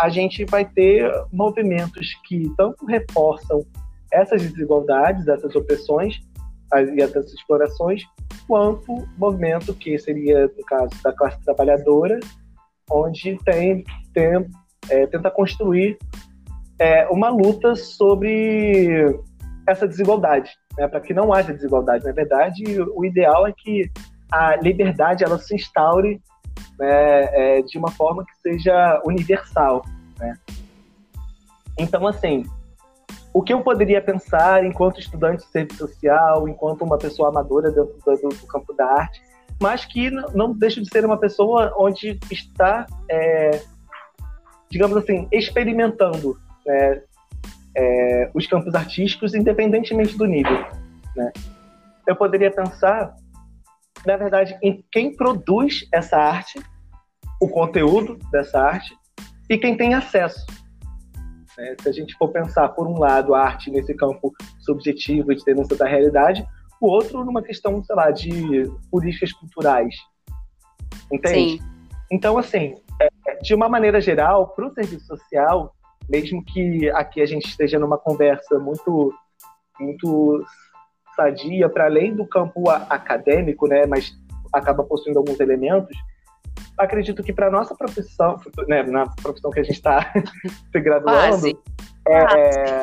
[0.00, 3.64] a gente vai ter movimentos que tanto reforçam
[4.12, 6.20] essas desigualdades, essas opressões
[6.96, 8.02] e essas explorações,
[8.46, 12.18] quanto movimento que seria, no caso, da classe trabalhadora,
[12.90, 13.84] onde tem,
[14.14, 14.48] tem
[14.88, 15.98] é, tenta construir
[16.78, 19.18] é, uma luta sobre
[19.68, 22.04] essa desigualdade, né, para que não haja desigualdade.
[22.04, 23.90] Na verdade, o ideal é que
[24.30, 26.20] a liberdade ela se instaure
[26.78, 29.84] né, é, de uma forma que seja universal.
[30.18, 30.34] Né?
[31.78, 32.44] Então, assim,
[33.32, 37.94] o que eu poderia pensar enquanto estudante de serviço social, enquanto uma pessoa amadora dentro
[38.04, 39.20] do, do campo da arte,
[39.60, 43.62] mas que não deixa de ser uma pessoa onde está, é,
[44.70, 47.02] digamos assim, experimentando né,
[47.78, 50.66] é, os campos artísticos, independentemente do nível.
[51.14, 51.32] Né?
[52.06, 53.14] Eu poderia pensar,
[54.04, 56.60] na verdade, em quem produz essa arte,
[57.40, 58.92] o conteúdo dessa arte,
[59.48, 60.44] e quem tem acesso.
[61.56, 61.76] Né?
[61.80, 65.76] Se a gente for pensar, por um lado, a arte nesse campo subjetivo de denúncia
[65.76, 66.44] da realidade,
[66.80, 69.94] o outro numa questão, sei lá, de políticas culturais.
[71.12, 71.58] Entende?
[71.58, 71.68] Sim.
[72.10, 75.74] Então, assim, é, de uma maneira geral, para o serviço social,
[76.08, 79.12] mesmo que aqui a gente esteja numa conversa muito,
[79.78, 80.44] muito
[81.14, 84.16] sadia, para além do campo acadêmico, né, mas
[84.52, 85.96] acaba possuindo alguns elementos,
[86.78, 90.12] acredito que para nossa profissão, né, na profissão que a gente está
[90.72, 91.48] se graduando,
[92.08, 92.82] é,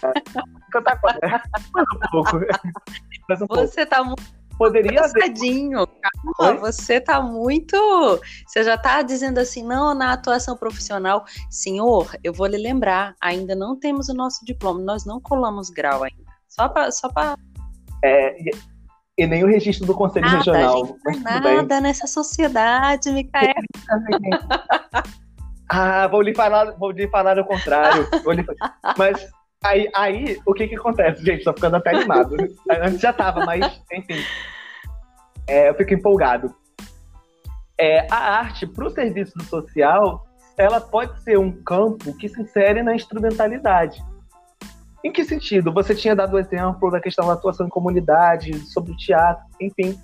[0.72, 1.42] cantar com mais
[1.96, 2.40] um pouco.
[3.28, 4.22] Um você está muito
[4.58, 5.88] poderia cansadinho.
[6.38, 7.76] Calma, você está muito.
[8.48, 11.26] Você já está dizendo assim, não, na atuação profissional.
[11.50, 16.04] Senhor, eu vou lhe lembrar, ainda não temos o nosso diploma, nós não colamos grau
[16.04, 16.24] ainda.
[16.48, 16.92] Só para.
[16.92, 17.36] Só pra...
[18.04, 18.36] É,
[19.18, 20.98] e nem o registro do Conselho nada, Regional.
[21.08, 23.54] Gente, nada nessa sociedade, Micael.
[25.72, 28.04] ah, vou lhe falar, vou lhe falar o contrário.
[28.04, 28.46] Lhe...
[28.98, 29.26] Mas
[29.64, 31.44] aí, aí, o que que acontece, gente?
[31.44, 32.36] Tô ficando até animado.
[32.70, 34.22] Antes já tava, mas enfim.
[35.48, 36.54] É, eu fico empolgado.
[37.78, 40.26] É, a arte para o serviço social,
[40.58, 44.04] ela pode ser um campo que se insere na instrumentalidade.
[45.04, 45.72] Em que sentido?
[45.72, 50.00] Você tinha dado o exemplo da questão da atuação em comunidade, sobre o teatro, enfim.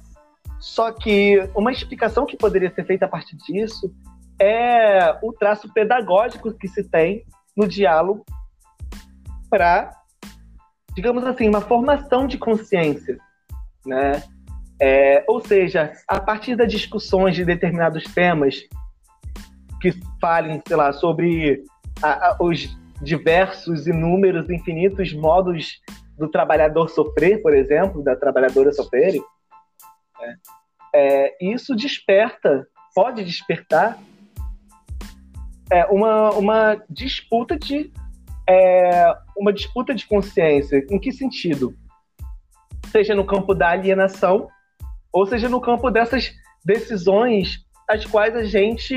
[0.59, 3.91] Só que uma explicação que poderia ser feita a partir disso
[4.39, 7.25] é o traço pedagógico que se tem
[7.57, 8.23] no diálogo
[9.51, 9.91] para,
[10.95, 13.19] digamos assim, uma formação de consciência,
[13.85, 14.23] né?
[14.81, 18.63] É, ou seja, a partir das discussões de determinados temas
[19.79, 21.63] que falem, sei lá, sobre
[22.01, 25.81] a, a, os diversos, inúmeros, infinitos modos
[26.17, 29.13] do trabalhador sofrer, por exemplo, da trabalhadora sofrer,
[30.19, 30.37] né?
[30.95, 33.99] é, isso desperta, pode despertar
[35.71, 37.91] é, uma, uma disputa de
[38.51, 40.85] é, uma disputa de consciência.
[40.89, 41.73] Em que sentido?
[42.91, 44.47] Seja no campo da alienação,
[45.11, 46.31] ou seja no campo dessas
[46.63, 48.95] decisões as quais a gente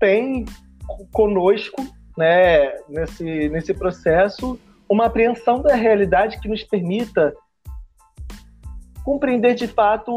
[0.00, 0.44] tem
[1.12, 1.82] conosco,
[2.16, 7.32] né, nesse, nesse processo, uma apreensão da realidade que nos permita
[9.04, 10.12] compreender de fato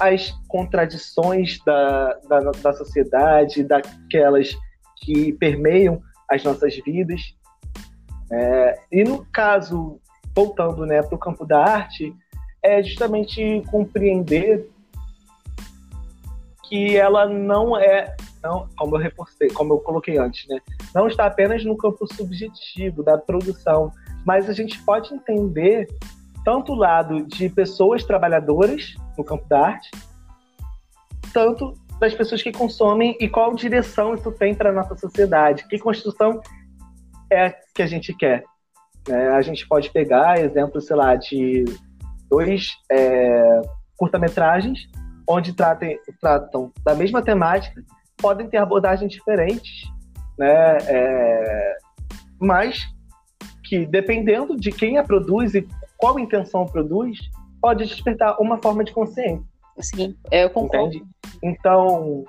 [0.00, 4.52] as contradições da, da, da sociedade, daquelas
[4.96, 6.02] que permeiam
[6.34, 7.34] as nossas vidas.
[8.30, 10.00] É, e no caso,
[10.34, 12.14] voltando né, para o campo da arte,
[12.62, 14.68] é justamente compreender
[16.68, 20.58] que ela não é, não, como eu reforcei, como eu coloquei antes, né,
[20.94, 23.92] não está apenas no campo subjetivo da produção,
[24.24, 25.86] mas a gente pode entender
[26.44, 29.90] tanto o lado de pessoas trabalhadoras no campo da arte,
[31.32, 35.78] tanto das pessoas que consomem e qual direção isso tem para a nossa sociedade, que
[35.78, 36.40] construção
[37.32, 38.44] é que a gente quer.
[39.08, 41.64] É, a gente pode pegar exemplos, sei lá, de
[42.28, 43.60] dois é,
[43.96, 44.86] curta-metragens
[45.26, 47.82] onde tratem, tratam da mesma temática,
[48.18, 49.88] podem ter abordagens diferentes,
[50.38, 50.76] né?
[50.86, 51.76] É,
[52.38, 52.82] mas
[53.64, 57.18] que dependendo de quem a produz e qual intenção produz,
[57.62, 59.53] pode despertar uma forma de consciência.
[59.80, 60.96] Sim, eu concordo.
[60.96, 61.04] Entende?
[61.42, 62.24] Então,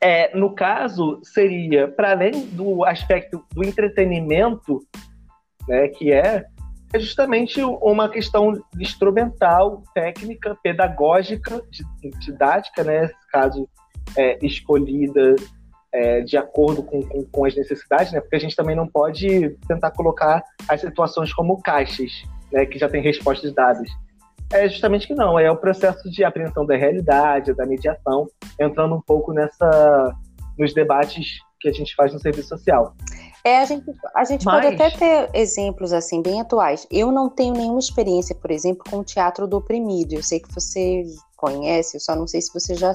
[0.00, 4.80] é, no caso, seria, para além do aspecto do entretenimento,
[5.68, 6.44] né, que é,
[6.92, 11.62] é justamente uma questão instrumental, técnica, pedagógica,
[12.18, 13.68] didática, né, nesse caso,
[14.16, 15.36] é, escolhida
[15.92, 18.20] é, de acordo com, com, com, as necessidades, né?
[18.20, 22.10] Porque a gente também não pode tentar colocar as situações como caixas,
[22.50, 22.64] né?
[22.64, 23.88] Que já tem respostas dadas.
[24.52, 28.28] É justamente que não, é o processo de apreensão da realidade, da mediação,
[28.60, 30.14] entrando um pouco nessa
[30.58, 32.94] nos debates que a gente faz no serviço social.
[33.44, 33.84] É, a gente,
[34.14, 34.54] a gente Mas...
[34.54, 36.86] pode até ter exemplos assim bem atuais.
[36.90, 40.14] Eu não tenho nenhuma experiência, por exemplo, com o teatro do oprimido.
[40.14, 41.04] Eu sei que você
[41.36, 42.92] conhece, eu só não sei se você já,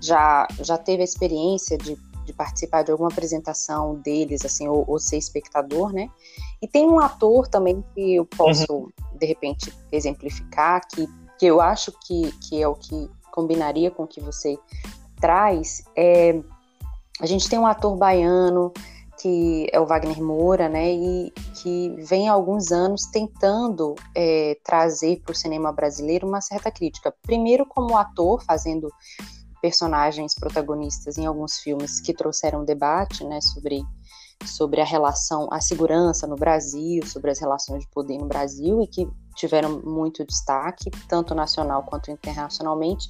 [0.00, 4.98] já, já teve a experiência de de participar de alguma apresentação deles, assim, ou, ou,
[4.98, 6.08] ser espectador, né?
[6.60, 8.90] E tem um ator também que eu posso, uhum.
[9.18, 11.06] de repente, exemplificar, que,
[11.38, 14.56] que eu acho que, que é o que combinaria com o que você
[15.20, 15.84] traz.
[15.96, 16.40] É,
[17.20, 18.72] a gente tem um ator baiano,
[19.20, 21.32] que é o Wagner Moura, né, e
[21.62, 27.14] que vem há alguns anos tentando é, trazer para o cinema brasileiro uma certa crítica.
[27.22, 28.92] Primeiro como ator, fazendo
[29.64, 33.82] personagens protagonistas em alguns filmes que trouxeram debate, né, sobre
[34.44, 38.86] sobre a relação, a segurança no Brasil, sobre as relações de poder no Brasil e
[38.86, 43.08] que tiveram muito destaque, tanto nacional quanto internacionalmente.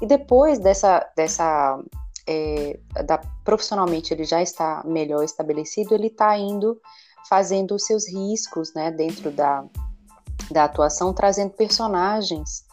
[0.00, 1.82] E depois dessa, dessa
[2.24, 6.80] é, da, profissionalmente ele já está melhor estabelecido, ele está indo
[7.28, 9.64] fazendo os seus riscos, né, dentro da,
[10.52, 12.64] da atuação, trazendo personagens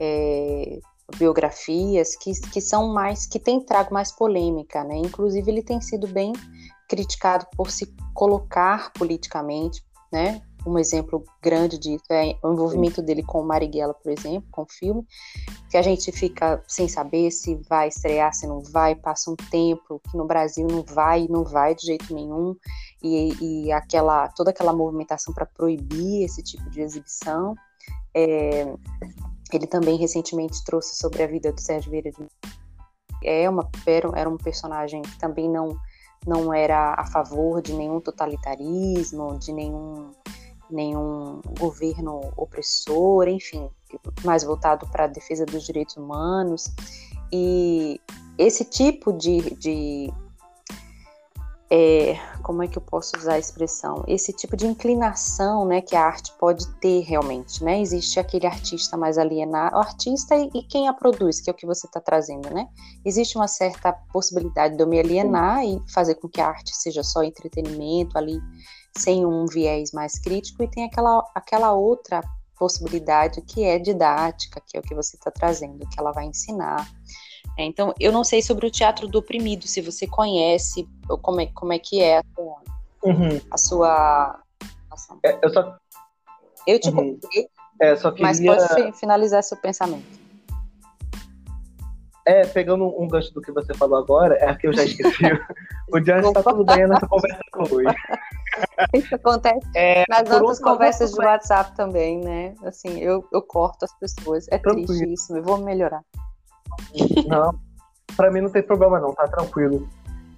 [0.00, 0.80] é,
[1.16, 4.96] biografias que, que são mais que tem trago mais polêmica, né?
[4.96, 6.32] Inclusive ele tem sido bem
[6.88, 10.42] criticado por se colocar politicamente, né?
[10.66, 15.06] Um exemplo grande disso é o envolvimento dele com Marighella, por exemplo, com o filme,
[15.70, 20.00] que a gente fica sem saber se vai estrear, se não vai, passa um tempo
[20.10, 22.54] que no Brasil não vai, não vai de jeito nenhum,
[23.02, 27.54] e, e aquela toda aquela movimentação para proibir esse tipo de exibição.
[28.14, 28.66] É,
[29.56, 32.26] ele também recentemente trouxe sobre a vida do Sérgio Vieira de
[33.22, 33.68] é uma
[34.14, 35.76] era um personagem que também não
[36.26, 40.10] não era a favor de nenhum totalitarismo, de nenhum
[40.70, 43.70] nenhum governo opressor, enfim,
[44.22, 46.70] mais voltado para a defesa dos direitos humanos.
[47.32, 47.98] E
[48.36, 50.12] esse tipo de, de
[51.70, 54.02] é, como é que eu posso usar a expressão?
[54.08, 57.80] Esse tipo de inclinação, né, que a arte pode ter realmente, né?
[57.80, 61.56] Existe aquele artista mais alienado, o artista e, e quem a produz, que é o
[61.56, 62.66] que você está trazendo, né?
[63.04, 67.02] Existe uma certa possibilidade de eu me alienar e fazer com que a arte seja
[67.02, 68.40] só entretenimento ali,
[68.96, 72.22] sem um viés mais crítico, e tem aquela, aquela outra
[72.58, 76.88] possibilidade que é didática, que é o que você está trazendo, que ela vai ensinar,
[77.64, 81.46] então, eu não sei sobre o teatro do oprimido, se você conhece, ou como é,
[81.46, 82.62] como é que é a sua.
[83.02, 83.40] Uhum.
[83.50, 84.42] A sua
[85.24, 85.76] é, eu só.
[86.66, 87.18] Eu te uhum.
[87.80, 88.26] é, só queria...
[88.26, 90.18] Mas pode finalizar seu pensamento.
[92.26, 95.24] É, pegando um gancho do que você falou agora, é que eu já esqueci.
[95.90, 97.40] o Diante está tudo bem nessa conversa
[97.70, 97.88] hoje.
[98.92, 102.54] Isso acontece é, nas outras conversas de WhatsApp também, né?
[102.64, 104.46] Assim, eu, eu corto as pessoas.
[104.50, 104.86] É Tranquilo.
[104.88, 106.02] triste isso, eu vou melhorar.
[107.26, 107.54] Não,
[108.16, 109.88] pra mim não tem problema não, tá tranquilo.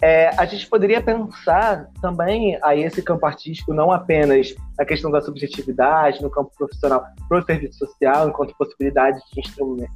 [0.02, 5.20] é, a gente poderia pensar também aí esse campo artístico não apenas na questão da
[5.20, 9.40] subjetividade, no campo profissional, para o serviço social, enquanto possibilidade de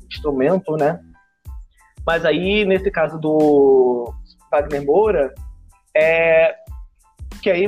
[0.07, 1.01] instrumento, né?
[2.07, 4.13] Mas aí, nesse caso do
[4.51, 5.35] Wagner Moura,
[5.97, 6.55] é,
[7.43, 7.67] que aí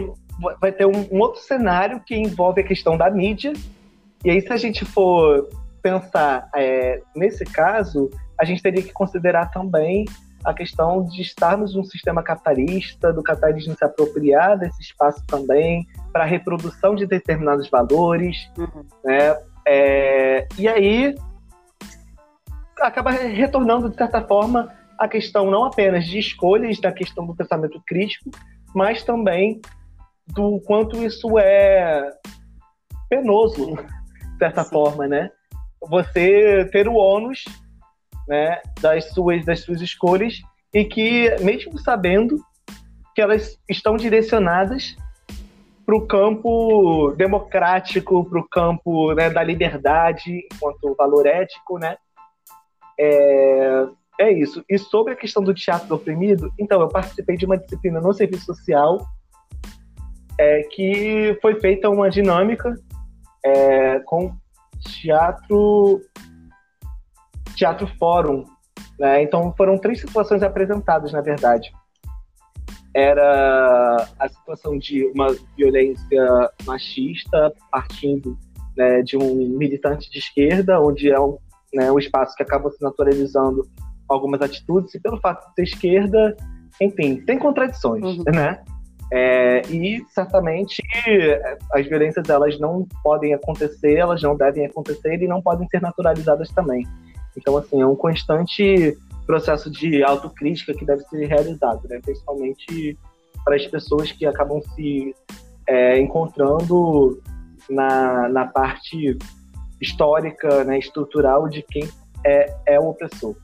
[0.60, 3.52] vai ter um, um outro cenário que envolve a questão da mídia.
[4.24, 5.48] E aí, se a gente for
[5.82, 10.05] pensar é, nesse caso, a gente teria que considerar também
[10.45, 16.22] a questão de estarmos num sistema capitalista, do capitalismo se apropriar desse espaço também para
[16.22, 18.84] a reprodução de determinados valores, uhum.
[19.05, 19.37] né?
[19.66, 21.16] É, e aí
[22.80, 27.82] acaba retornando de certa forma a questão não apenas de escolhas da questão do pensamento
[27.84, 28.30] crítico,
[28.74, 29.61] mas também
[30.28, 32.12] do quanto isso é
[33.09, 34.70] penoso, de certa Sim.
[34.70, 35.30] forma, né?
[35.89, 37.45] Você ter o ônus
[38.28, 40.40] né, das, suas, das suas escolhas
[40.72, 42.38] e que, mesmo sabendo
[43.14, 44.96] que elas estão direcionadas
[45.84, 51.96] para o campo democrático, para o campo né, da liberdade enquanto valor ético, né?
[52.98, 53.86] É,
[54.20, 54.64] é isso.
[54.68, 58.12] E sobre a questão do teatro do oprimido, então, eu participei de uma disciplina no
[58.12, 59.06] serviço social
[60.38, 62.74] é, que foi feita uma dinâmica
[63.44, 64.34] é, com
[65.00, 66.00] teatro
[67.57, 68.44] teatro fórum.
[68.98, 69.22] Né?
[69.22, 71.72] Então foram três situações apresentadas, na verdade.
[72.94, 75.26] Era a situação de uma
[75.57, 78.38] violência machista partindo
[78.76, 81.36] né, de um militante de esquerda, onde é um,
[81.74, 83.66] né, um espaço que acaba se naturalizando
[84.09, 86.36] algumas atitudes, e pelo fato de ser esquerda,
[86.80, 88.24] enfim, tem contradições, uhum.
[88.32, 88.62] né?
[89.12, 90.82] É, e certamente
[91.72, 96.50] as violências elas não podem acontecer, elas não devem acontecer e não podem ser naturalizadas
[96.50, 96.84] também.
[97.37, 102.01] Então, assim, é um constante processo de autocrítica que deve ser realizado, né?
[102.03, 102.97] principalmente
[103.45, 105.14] para as pessoas que acabam se
[105.66, 107.20] é, encontrando
[107.68, 109.18] na, na parte
[109.80, 111.89] histórica, né, estrutural de quem
[112.24, 113.37] é, é o opressor.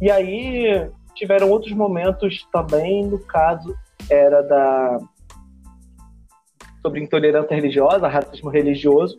[0.00, 3.74] E aí tiveram outros momentos também, no caso
[4.10, 4.98] era da
[6.80, 9.16] sobre intolerância religiosa, racismo religioso.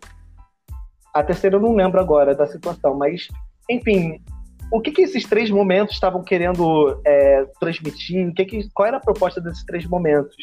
[1.13, 3.27] A terceira eu não lembro agora da situação, mas
[3.69, 4.21] enfim,
[4.71, 8.27] o que, que esses três momentos estavam querendo é, transmitir?
[8.27, 10.35] O que que, qual era a proposta desses três momentos?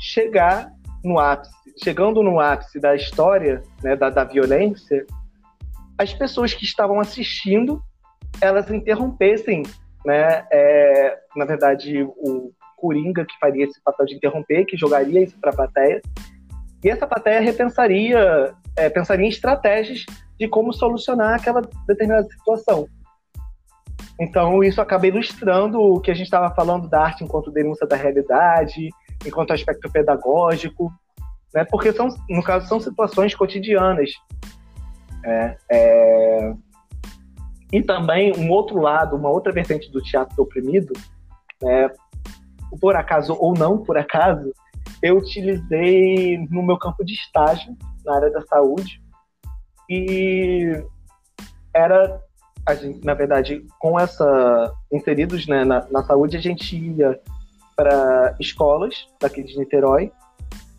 [0.00, 0.70] Chegar
[1.02, 5.06] no ápice, chegando no ápice da história, né, da, da violência,
[5.96, 7.82] as pessoas que estavam assistindo,
[8.40, 9.62] elas interrompessem,
[10.04, 15.36] né, é, na verdade, o Coringa que faria esse papel de interromper, que jogaria isso
[15.40, 16.00] para a plateia,
[16.84, 20.04] e essa plateia repensaria, é, pensaria em estratégias
[20.38, 22.86] de como solucionar aquela determinada situação.
[24.20, 27.96] Então, isso acaba ilustrando o que a gente estava falando da arte enquanto denúncia da
[27.96, 28.88] realidade,
[29.24, 30.92] enquanto aspecto pedagógico,
[31.54, 31.64] né?
[31.64, 34.10] porque, são, no caso, são situações cotidianas.
[35.24, 36.54] É, é...
[37.72, 40.92] E também, um outro lado, uma outra vertente do teatro do oprimido,
[41.62, 41.90] né?
[42.80, 44.52] por acaso ou não por acaso,
[45.02, 49.00] eu utilizei no meu campo de estágio, na área da saúde,
[49.88, 50.82] e
[51.74, 52.20] era,
[52.66, 57.18] a gente, na verdade, com essa inseridos né, na, na saúde, a gente ia
[57.76, 60.10] para escolas daqui de Niterói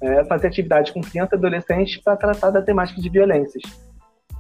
[0.02, 3.64] é, fazer atividade com crianças e adolescentes para tratar da temática de violências,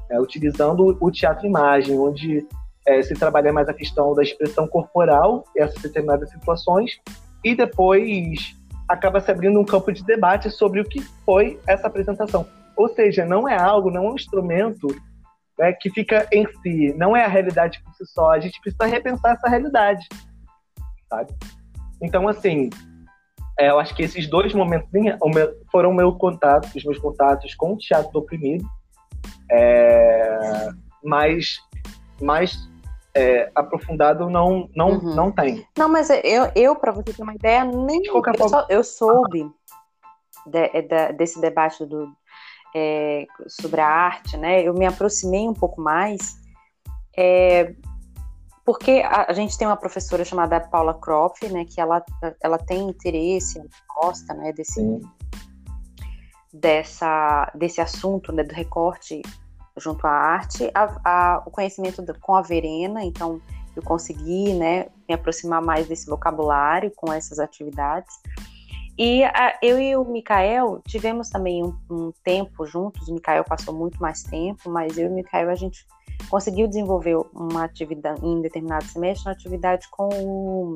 [0.09, 2.45] é, utilizando o teatro-imagem, onde
[2.85, 6.99] é, se trabalha mais a questão da expressão corporal essas determinadas situações
[7.43, 8.55] e depois
[8.87, 12.45] acaba se abrindo um campo de debate sobre o que foi essa apresentação.
[12.79, 14.87] Ou seja, não é algo, não é um instrumento
[15.57, 18.31] né, que fica em si, não é a realidade por si só.
[18.31, 20.07] A gente precisa repensar essa realidade,
[21.09, 21.33] sabe?
[22.01, 22.69] Então, assim,
[23.59, 24.87] é, eu acho que esses dois momentos
[25.69, 28.65] foram meu contato, os meus contatos com o teatro do oprimido,
[29.51, 30.69] é,
[31.03, 31.59] mas
[32.21, 32.57] mais
[33.13, 35.15] é, aprofundado não não uhum.
[35.15, 35.67] não tem.
[35.77, 38.47] Não, mas eu, eu para você ter uma ideia, nem eu, forma...
[38.47, 39.51] só, eu soube
[40.47, 42.09] de, de, desse debate do,
[42.75, 46.37] é, sobre a arte, né, eu me aproximei um pouco mais,
[47.17, 47.73] é,
[48.65, 52.03] porque a, a, gente tem uma professora chamada Paula Kropf, né, que ela,
[52.41, 53.61] ela tem interesse,
[53.95, 54.81] gosta, né, desse,
[56.53, 59.21] dessa, desse assunto, né, do recorte
[59.77, 63.41] junto à arte, a, a, o conhecimento do, com a Verena, então
[63.75, 68.13] eu consegui, né, me aproximar mais desse vocabulário com essas atividades.
[68.99, 73.07] E a, eu e o Mikael tivemos também um, um, tempo juntos.
[73.07, 75.87] O Mikael passou muito mais tempo, mas eu e o Mikael a gente
[76.29, 80.75] conseguiu desenvolver uma atividade em determinado semestre, uma atividade com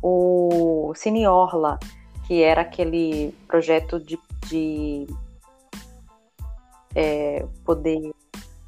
[0.00, 1.80] o, o Cine Orla,
[2.28, 4.16] que era aquele projeto de,
[4.46, 5.08] de
[6.94, 8.12] é, poder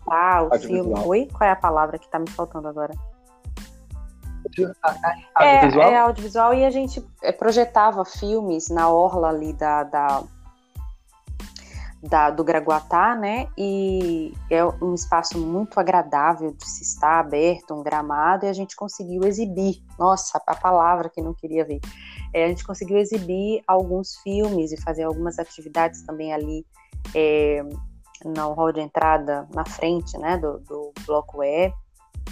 [0.09, 0.99] ah, o filme.
[1.07, 1.29] Oi?
[1.33, 2.93] Qual é a palavra que está me faltando agora?
[5.35, 5.87] Audiovisual?
[5.87, 10.23] É, é audiovisual e a gente é, projetava filmes na orla ali da, da,
[12.03, 13.49] da, do Graguatá, né?
[13.57, 18.75] E é um espaço muito agradável de se estar aberto, um gramado, e a gente
[18.75, 19.83] conseguiu exibir.
[19.99, 21.81] Nossa, a palavra que não queria ver.
[22.33, 26.65] É, a gente conseguiu exibir alguns filmes e fazer algumas atividades também ali
[27.15, 27.63] é,
[28.25, 31.73] no hall de entrada, na frente, né, do, do bloco E.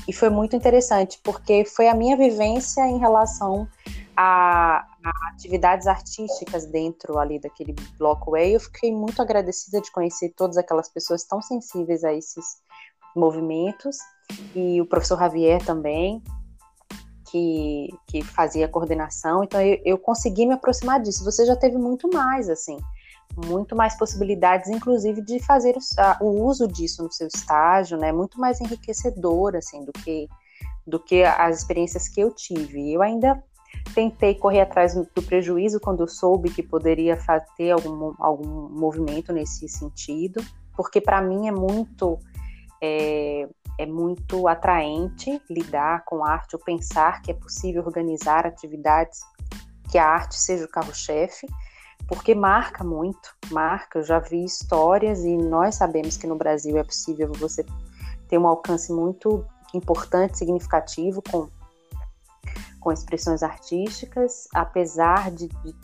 [0.07, 3.69] E foi muito interessante, porque foi a minha vivência em relação
[4.17, 8.55] a, a, atividades artísticas dentro ali daquele bloco E.
[8.55, 12.45] Eu fiquei muito agradecida de conhecer todas aquelas pessoas tão sensíveis a esses
[13.15, 13.99] movimentos.
[14.55, 16.23] E o professor Javier também,
[17.31, 19.45] que, que fazia coordenação.
[19.45, 21.25] Então eu, eu consegui me aproximar disso.
[21.25, 22.79] Você já teve muito mais, assim
[23.47, 25.75] muito mais possibilidades, inclusive, de fazer
[26.21, 28.13] o, o, uso disso no seu estágio, né?
[28.13, 30.29] Muito mais enriquecedor, assim, do que,
[30.87, 32.93] do que as experiências que eu tive.
[32.93, 33.43] Eu ainda
[33.95, 37.19] tentei correr atrás do prejuízo quando eu soube que poderia
[37.57, 40.43] ter algum, algum movimento nesse sentido,
[40.77, 42.19] porque para mim é muito
[42.81, 49.21] é, é muito atraente lidar com arte ou pensar que é possível organizar atividades
[49.91, 51.47] que a arte seja o carro-chefe
[52.09, 53.99] porque marca muito, marca.
[53.99, 57.65] Eu já vi histórias e nós sabemos que no Brasil é possível você
[58.29, 59.45] ter um alcance muito
[59.75, 61.49] importante, significativo com,
[62.81, 65.75] com expressões artísticas, apesar de, de,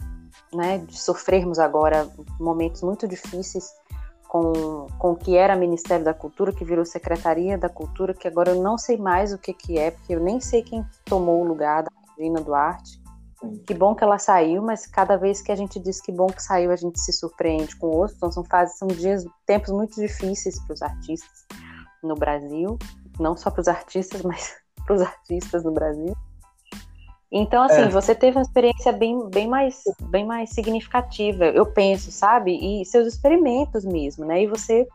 [0.53, 2.09] né, de sofrermos agora
[2.41, 3.71] momentos muito difíceis
[4.27, 8.53] com, com o que era Ministério da Cultura, que virou Secretaria da Cultura, que agora
[8.53, 11.47] eu não sei mais o que, que é, porque eu nem sei quem tomou o
[11.47, 13.04] lugar da Regina Duarte.
[13.67, 16.43] Que bom que ela saiu, mas cada vez que a gente diz que bom que
[16.43, 18.17] saiu, a gente se surpreende com outro.
[18.17, 21.47] Então são fases, são dias, tempos muito difíceis para os artistas
[22.03, 22.79] no Brasil,
[23.19, 26.15] não só para os artistas, mas para os artistas no Brasil.
[27.37, 27.89] Então, assim, é.
[27.89, 32.53] você teve uma experiência bem, bem, mais, bem mais significativa, eu penso, sabe?
[32.53, 34.43] E seus experimentos mesmo, né?
[34.43, 34.87] E você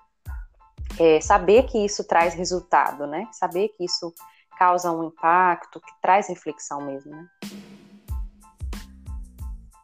[0.97, 3.27] é, saber que isso traz resultado, né?
[3.33, 4.13] Saber que isso
[4.57, 7.27] causa um impacto, que traz reflexão mesmo, né?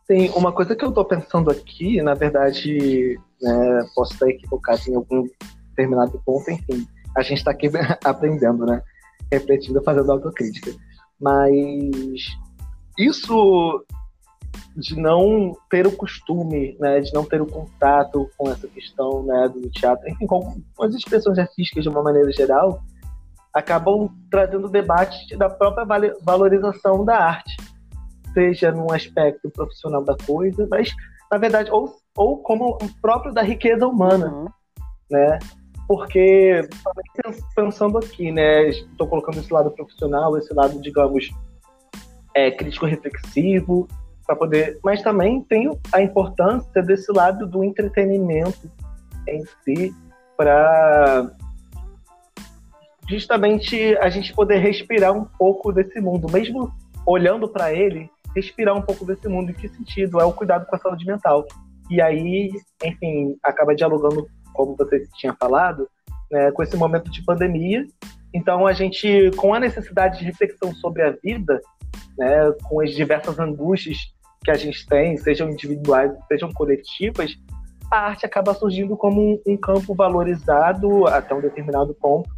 [0.08, 4.95] Tem uma coisa que eu estou pensando aqui, na verdade, né, posso estar equivocado em
[4.95, 5.28] algum
[5.70, 6.88] determinado ponto, enfim,
[7.18, 7.70] a gente está aqui
[8.03, 8.82] aprendendo, né?
[9.32, 10.72] Refletindo, fazendo autocrítica.
[11.20, 12.22] Mas
[12.97, 13.84] isso
[14.76, 19.49] de não ter o costume, né, de não ter o contato com essa questão né,
[19.49, 22.84] do teatro, enfim, com as expressões artísticas de uma maneira geral,
[23.53, 25.86] acabam trazendo debate da própria
[26.22, 27.56] valorização da arte
[28.36, 30.91] seja num aspecto profissional da coisa, mas
[31.31, 34.45] na verdade ou, ou como o próprio da riqueza humana, uhum.
[35.09, 35.39] né?
[35.88, 36.67] Porque
[37.55, 41.29] pensando aqui, né, estou colocando esse lado profissional, esse lado, digamos,
[42.33, 43.88] é, crítico reflexivo,
[44.25, 48.69] para poder, mas também tem a importância desse lado do entretenimento
[49.27, 49.93] em si
[50.36, 51.31] para
[53.07, 56.73] justamente a gente poder respirar um pouco desse mundo, mesmo
[57.05, 59.51] olhando para ele respirar um pouco desse mundo.
[59.51, 60.19] Em que sentido?
[60.19, 61.45] É o cuidado com a saúde mental.
[61.89, 62.51] E aí,
[62.83, 65.88] enfim, acaba dialogando, como você tinha falado,
[66.31, 67.86] né, com esse momento de pandemia.
[68.33, 71.61] Então, a gente, com a necessidade de reflexão sobre a vida,
[72.17, 73.97] né, com as diversas angústias
[74.43, 77.36] que a gente tem, sejam individuais, sejam coletivas,
[77.91, 82.29] a arte acaba surgindo como um, um campo valorizado até um determinado ponto,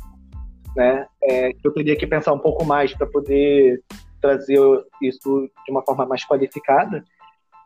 [0.75, 1.05] né?
[1.23, 3.81] É, eu teria que pensar um pouco mais para poder
[4.21, 4.59] trazer
[5.01, 7.03] isso de uma forma mais qualificada,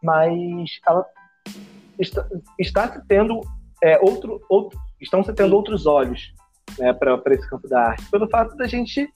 [0.01, 1.05] mas ela
[1.99, 2.27] está,
[2.59, 3.41] está se tendo
[3.83, 6.33] é, outro, outro, estão se tendo outros olhos
[6.77, 9.07] né, para esse campo da arte, pelo fato da gente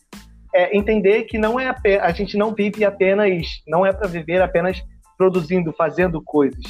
[0.54, 4.42] é, entender que não é a, a gente não vive apenas, não é para viver
[4.42, 4.82] apenas
[5.18, 6.64] produzindo, fazendo coisas,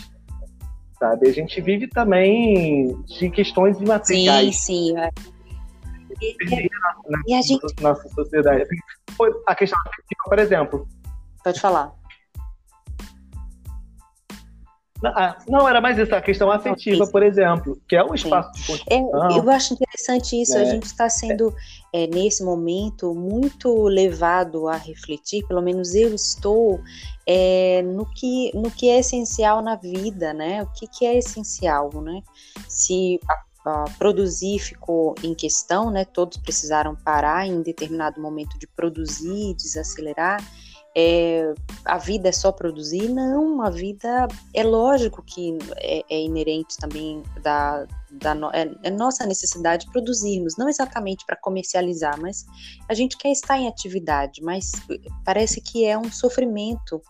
[0.99, 1.29] sabe?
[1.29, 4.57] A gente vive também de questões imateriais.
[4.57, 4.97] Sim, sim.
[4.97, 5.09] É.
[6.21, 6.69] E,
[7.27, 7.61] e a gente...
[7.81, 8.65] nossa sociedade
[9.45, 10.87] a questão afetiva, por exemplo.
[11.43, 11.93] Pode falar.
[15.47, 18.73] Não, era mais isso, a questão afetiva, por exemplo, que é um espaço Sim.
[18.75, 18.99] de é,
[19.37, 20.61] Eu acho interessante isso, é.
[20.61, 21.53] a gente está sendo,
[21.93, 26.79] é, nesse momento, muito levado a refletir, pelo menos eu estou,
[27.27, 30.63] é, no, que, no que é essencial na vida, né?
[30.63, 32.21] O que, que é essencial, né?
[32.67, 33.35] Se a
[33.65, 36.05] uh, produzir ficou em questão, né?
[36.05, 40.43] Todos precisaram parar em determinado momento de produzir, desacelerar.
[40.97, 41.53] é,
[41.83, 43.09] a vida é só produzir?
[43.09, 48.89] Não, a vida é lógico que é, é inerente também da, da no, é, é,
[48.89, 52.45] nossa necessidade de produzirmos, não exatamente para comercializar, mas
[52.87, 54.71] a gente quer estar em atividade, mas
[55.25, 57.01] parece que é um sofrimento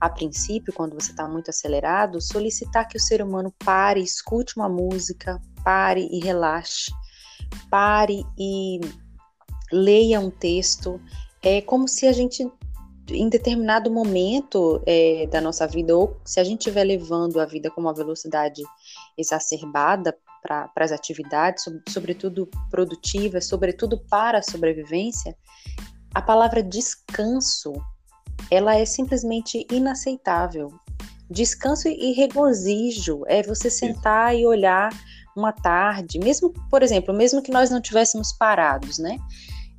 [0.00, 4.68] a princípio, quando você está muito acelerado, solicitar que o ser humano pare, escute uma
[4.68, 6.90] música, pare e relaxe,
[7.70, 8.80] pare e
[9.72, 11.00] leia um texto.
[11.42, 12.50] É como se a gente
[13.08, 17.70] em determinado momento é, da nossa vida, ou se a gente estiver levando a vida
[17.70, 18.62] com uma velocidade
[19.18, 25.36] exacerbada para as atividades, sobretudo produtivas, sobretudo para a sobrevivência,
[26.14, 27.72] a palavra descanso
[28.50, 30.72] ela é simplesmente inaceitável.
[31.30, 34.90] Descanso e regozijo é você sentar e olhar
[35.36, 39.18] uma tarde, mesmo, por exemplo, mesmo que nós não tivéssemos parados, né?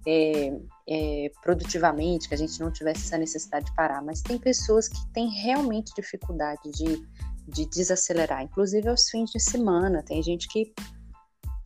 [0.08, 0.52] É,
[0.90, 4.98] é, produtivamente, que a gente não tivesse essa necessidade de parar, mas tem pessoas que
[5.14, 7.06] têm realmente dificuldade de,
[7.48, 10.04] de desacelerar, inclusive aos fins de semana.
[10.04, 10.74] Tem gente que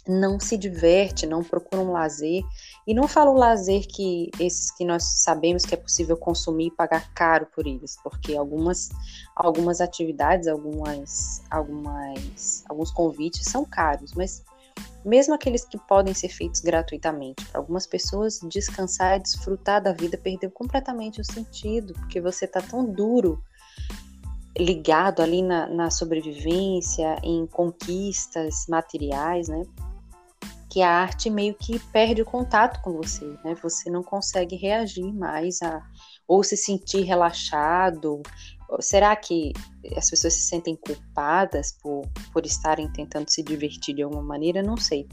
[0.08, 2.44] não se diverte, não procura um lazer.
[2.86, 7.12] E não falo lazer que esses que nós sabemos que é possível consumir e pagar
[7.14, 8.90] caro por eles, porque algumas,
[9.36, 14.44] algumas atividades, algumas, algumas, alguns convites são caros, mas
[15.04, 17.46] mesmo aqueles que podem ser feitos gratuitamente.
[17.46, 22.62] Para algumas pessoas, descansar e desfrutar da vida perdeu completamente o sentido, porque você está
[22.62, 23.42] tão duro,
[24.58, 29.64] ligado ali na, na sobrevivência, em conquistas materiais, né?
[30.76, 33.56] Que a arte meio que perde o contato com você, né?
[33.64, 35.82] Você não consegue reagir mais a
[36.28, 38.22] ou se sentir relaxado,
[38.80, 39.54] Será que
[39.96, 42.02] as pessoas se sentem culpadas por,
[42.34, 44.64] por estarem tentando se divertir de alguma maneira?
[44.64, 45.08] Não sei.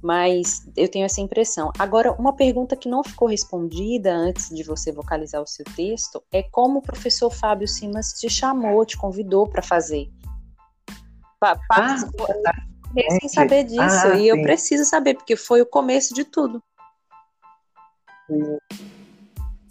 [0.00, 1.72] Mas eu tenho essa impressão.
[1.78, 6.44] Agora, uma pergunta que não ficou respondida antes de você vocalizar o seu texto é
[6.44, 10.08] como o professor Fábio Simas te chamou, te convidou para fazer.
[11.40, 11.96] Pa ah,
[12.94, 13.80] sem saber disso.
[13.80, 14.26] Ah, e sim.
[14.26, 16.62] eu preciso saber, porque foi o começo de tudo.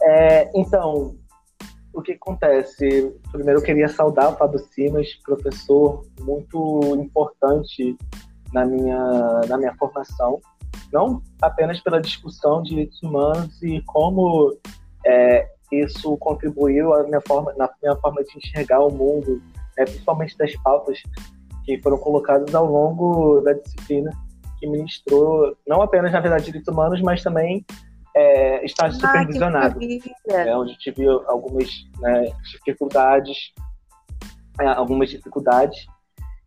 [0.01, 1.15] É, então,
[1.93, 3.13] o que acontece?
[3.31, 7.95] Primeiro eu queria saudar o Fábio Simas, professor muito importante
[8.53, 10.39] na minha, na minha formação,
[10.91, 14.57] não apenas pela discussão de direitos humanos e como
[15.05, 19.41] é, isso contribuiu minha forma, na minha forma de enxergar o mundo,
[19.77, 21.01] né, principalmente das pautas
[21.65, 24.11] que foram colocadas ao longo da disciplina
[24.59, 27.65] que ministrou, não apenas, na verdade, direitos humanos, mas também
[28.15, 29.79] é, estágio ah, supervisionado,
[30.29, 31.67] é, onde tive algumas
[31.99, 33.53] né, dificuldades,
[34.59, 35.85] é, algumas dificuldades,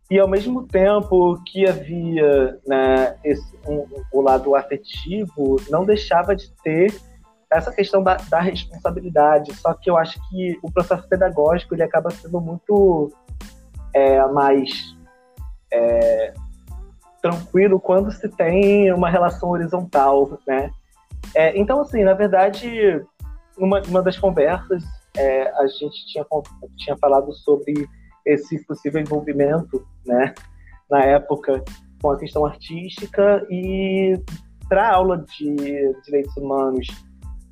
[0.09, 6.51] e ao mesmo tempo que havia né, esse, um, o lado afetivo, não deixava de
[6.63, 6.95] ter
[7.51, 9.53] essa questão da, da, responsabilidade.
[9.55, 13.11] Só que eu acho que o processo pedagógico ele acaba sendo muito
[13.93, 14.95] é, mais
[15.75, 16.33] é,
[17.21, 20.69] tranquilo quando se tem uma relação horizontal, né?
[21.33, 23.03] É, então, assim, na verdade,
[23.57, 24.83] uma, uma das conversas,
[25.17, 26.25] é, a gente tinha,
[26.77, 27.73] tinha falado sobre
[28.25, 30.33] esse possível envolvimento, né,
[30.89, 31.63] na época,
[32.01, 34.19] com a questão artística e
[34.67, 36.87] para a aula de direitos humanos,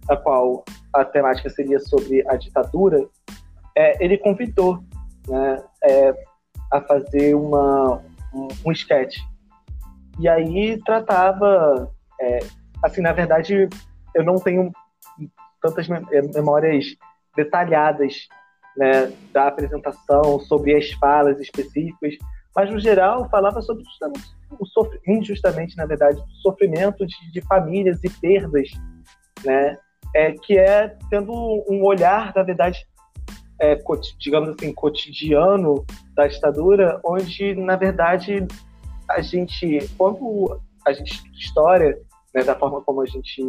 [0.09, 0.63] a qual
[0.93, 3.07] a temática seria sobre a ditadura,
[3.75, 4.83] é, ele convidou
[5.27, 6.13] né, é,
[6.71, 8.03] a fazer uma,
[8.33, 9.17] um, um sketch.
[10.19, 12.39] E aí tratava é,
[12.83, 13.67] assim, na verdade,
[14.13, 14.71] eu não tenho
[15.61, 16.85] tantas eh, memórias
[17.35, 18.27] detalhadas
[18.75, 22.15] né, da apresentação, sobre as falas específicas,
[22.55, 23.83] mas no geral falava sobre
[24.59, 28.69] o sofrimento, injustamente, na verdade, o sofrimento de, de, famílias e perdas,
[29.45, 29.77] né,
[30.15, 31.31] é, que é tendo
[31.69, 32.85] um olhar, na verdade,
[33.63, 33.79] é,
[34.19, 38.45] digamos assim, cotidiano da ditadura, onde, na verdade,
[39.09, 41.97] a gente, quando a gente história,
[42.35, 43.41] né, da forma como a gente.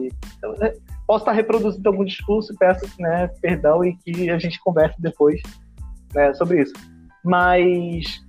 [0.60, 5.42] Né, posso estar reproduzindo algum discurso, peço né, perdão e que a gente converse depois
[6.14, 6.74] né, sobre isso.
[7.24, 8.22] Mas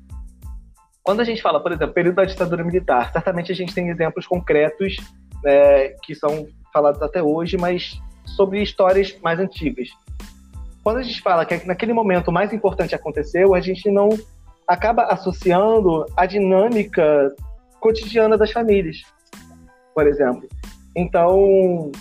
[1.04, 4.26] quando a gente fala, por exemplo, período da ditadura militar, certamente a gente tem exemplos
[4.26, 4.98] concretos
[5.44, 9.90] né, que são falados até hoje, mas sobre histórias mais antigas.
[10.86, 14.08] Quando a gente fala que naquele momento o mais importante aconteceu, a gente não
[14.66, 17.36] acaba associando a dinâmica
[17.82, 19.02] cotidiana das famílias
[19.96, 20.48] por exemplo.
[20.94, 21.92] Então,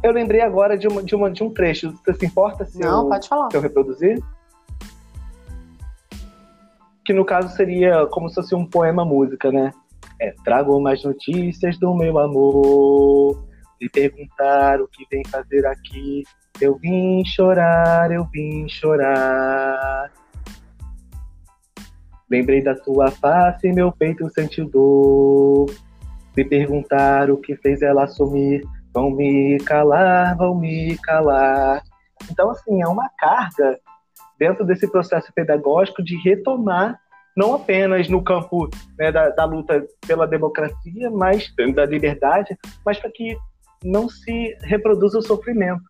[0.00, 1.92] eu lembrei agora de, uma, de, uma, de um trecho.
[1.92, 3.50] Você se importa se, Não, eu, pode falar.
[3.50, 4.22] se eu reproduzir?
[7.04, 9.72] Que no caso seria como se fosse um poema música, né?
[10.20, 13.44] É, trago mais notícias do meu amor.
[13.80, 16.22] Me perguntar o que vem fazer aqui.
[16.60, 20.10] Eu vim chorar, eu vim chorar.
[22.30, 25.66] Lembrei da tua face, meu peito sentiu dor.
[26.36, 28.62] Me perguntar o que fez ela sumir.
[28.92, 31.82] Vão me calar, vão me calar.
[32.30, 33.78] Então, assim, é uma carga
[34.38, 37.00] dentro desse processo pedagógico de retomar
[37.36, 43.10] não apenas no campo né, da, da, luta pela democracia, mas da liberdade, mas para
[43.10, 43.36] que
[43.84, 45.82] não se reproduza o sofrimento.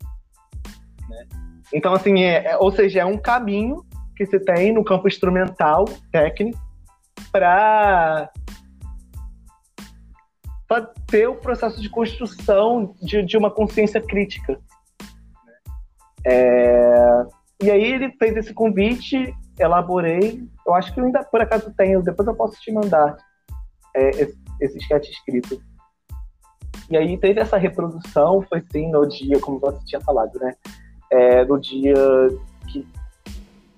[1.11, 1.27] Né?
[1.75, 3.85] Então, assim, é, é, ou seja, é um caminho
[4.17, 6.59] que se tem no campo instrumental, técnico,
[7.33, 8.31] para
[11.07, 14.61] ter o processo de construção de, de uma consciência crítica.
[16.25, 17.25] É,
[17.63, 20.43] e aí ele fez esse convite, elaborei.
[20.67, 23.17] Eu acho que eu ainda por acaso tenho, depois eu posso te mandar
[23.97, 25.61] é, esse, esse sketch escrito.
[26.91, 30.55] E aí teve essa reprodução, foi sim no dia, como você tinha falado, né?
[31.11, 31.95] É, no dia
[32.69, 32.87] que,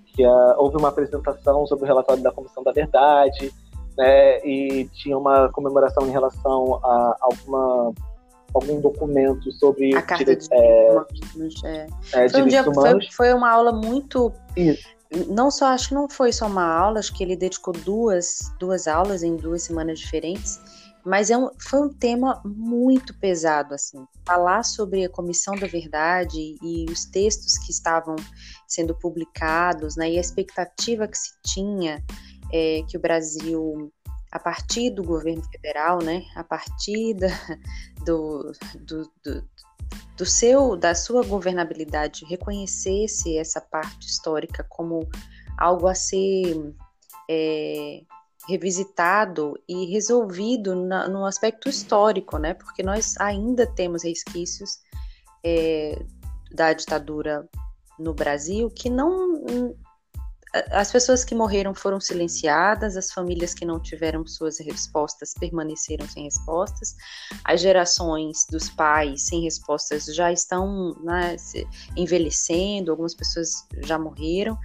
[0.06, 3.52] que uh, houve uma apresentação sobre o relatório da Comissão da Verdade,
[3.96, 4.38] né?
[4.46, 7.92] E tinha uma comemoração em relação a alguma
[8.54, 10.88] algum documento sobre a carta de é,
[11.64, 11.86] é.
[12.12, 14.86] É, foi, um dia, foi, foi, uma aula muito Isso.
[15.28, 18.86] não só acho que não foi só uma aula acho que ele dedicou duas duas
[18.86, 20.60] aulas em duas semanas diferentes
[21.04, 24.06] mas é um, foi um tema muito pesado, assim.
[24.24, 28.16] Falar sobre a Comissão da Verdade e os textos que estavam
[28.66, 32.02] sendo publicados, né, e a expectativa que se tinha
[32.52, 33.92] é, que o Brasil,
[34.30, 37.28] a partir do governo federal, né, a partir da,
[38.04, 39.48] do, do, do,
[40.16, 45.08] do seu, da sua governabilidade, reconhecesse essa parte histórica como
[45.58, 46.74] algo a ser
[47.28, 48.02] é,
[48.48, 52.54] revisitado e resolvido na, no aspecto histórico, né?
[52.54, 54.78] Porque nós ainda temos resquícios
[55.44, 56.00] é,
[56.50, 57.48] da ditadura
[57.98, 59.74] no Brasil que não
[60.70, 66.24] as pessoas que morreram foram silenciadas, as famílias que não tiveram suas respostas permaneceram sem
[66.24, 66.94] respostas,
[67.42, 71.36] as gerações dos pais sem respostas já estão né,
[71.96, 74.58] envelhecendo, algumas pessoas já morreram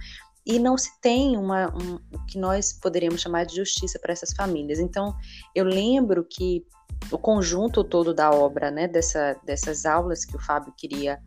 [0.48, 4.32] e não se tem uma, um, o que nós poderíamos chamar de justiça para essas
[4.32, 4.78] famílias.
[4.78, 5.14] Então,
[5.54, 6.64] eu lembro que
[7.12, 11.20] o conjunto todo da obra, né, dessa, dessas aulas que o Fábio queria,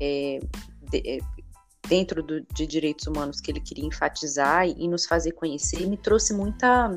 [0.00, 0.38] é,
[0.90, 1.18] de, é,
[1.88, 5.96] dentro do, de direitos humanos, que ele queria enfatizar e, e nos fazer conhecer, me
[5.96, 6.96] trouxe muita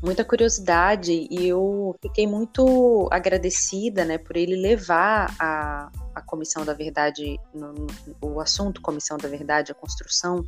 [0.00, 6.74] muita curiosidade e eu fiquei muito agradecida, né, por ele levar a, a Comissão da
[6.74, 7.86] Verdade, no, no,
[8.20, 10.44] o assunto Comissão da Verdade, a construção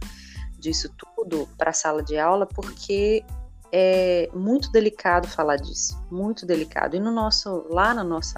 [0.58, 3.24] disso tudo para a sala de aula, porque
[3.72, 6.96] é muito delicado falar disso, muito delicado.
[6.96, 8.34] E no nosso, lá no nosso,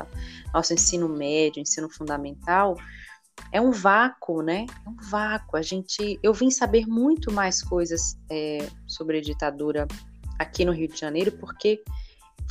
[0.53, 2.77] nosso ensino médio, ensino fundamental,
[3.51, 4.67] é um vácuo, né?
[4.87, 5.57] É um vácuo.
[5.57, 9.87] A gente, eu vim saber muito mais coisas é, sobre a ditadura
[10.39, 11.83] aqui no Rio de Janeiro, porque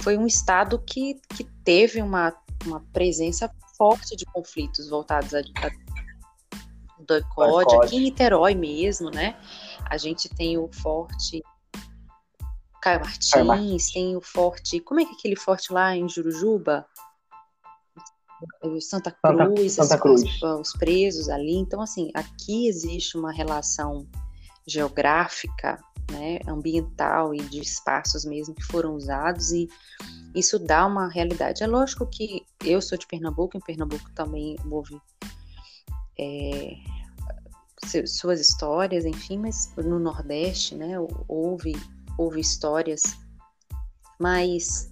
[0.02, 2.34] foi um estado que, que teve uma,
[2.66, 3.50] uma presença
[3.82, 5.76] forte de conflitos voltados à ditadura
[7.00, 9.36] do ICOD, aqui em Niterói mesmo, né?
[9.90, 11.42] A gente tem o forte
[12.80, 14.80] Caio Martins, Caio Martins, tem o forte.
[14.82, 16.86] Como é que é aquele forte lá em Jurujuba?
[18.80, 20.24] Santa Cruz, Santa, Santa Cruz.
[20.24, 21.56] Os, os, presos ali.
[21.56, 24.08] Então, assim, aqui existe uma relação
[24.68, 25.80] geográfica,
[26.12, 29.68] né, ambiental e de espaços mesmo que foram usados e
[30.36, 31.64] isso dá uma realidade.
[31.64, 35.00] É lógico que eu sou de Pernambuco, em Pernambuco também houve
[36.20, 36.76] é,
[38.06, 40.96] suas histórias, enfim, mas no Nordeste, né,
[41.28, 41.74] houve,
[42.18, 43.04] houve histórias,
[44.20, 44.90] mas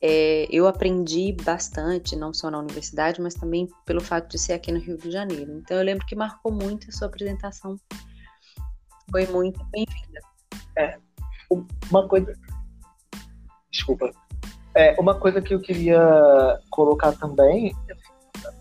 [0.00, 4.72] é, eu aprendi bastante, não só na universidade, mas também pelo fato de ser aqui
[4.72, 5.58] no Rio de Janeiro.
[5.58, 7.78] Então eu lembro que marcou muito a sua apresentação.
[9.10, 10.20] Foi muito bem-vinda.
[10.76, 10.98] É,
[11.90, 12.32] uma coisa.
[13.70, 14.10] Desculpa.
[14.74, 16.00] É, uma coisa que eu queria
[16.70, 17.72] colocar também,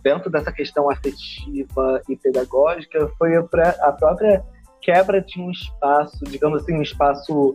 [0.03, 4.43] dentro dessa questão afetiva e pedagógica, foi a própria
[4.81, 7.53] quebra de um espaço, digamos assim, um espaço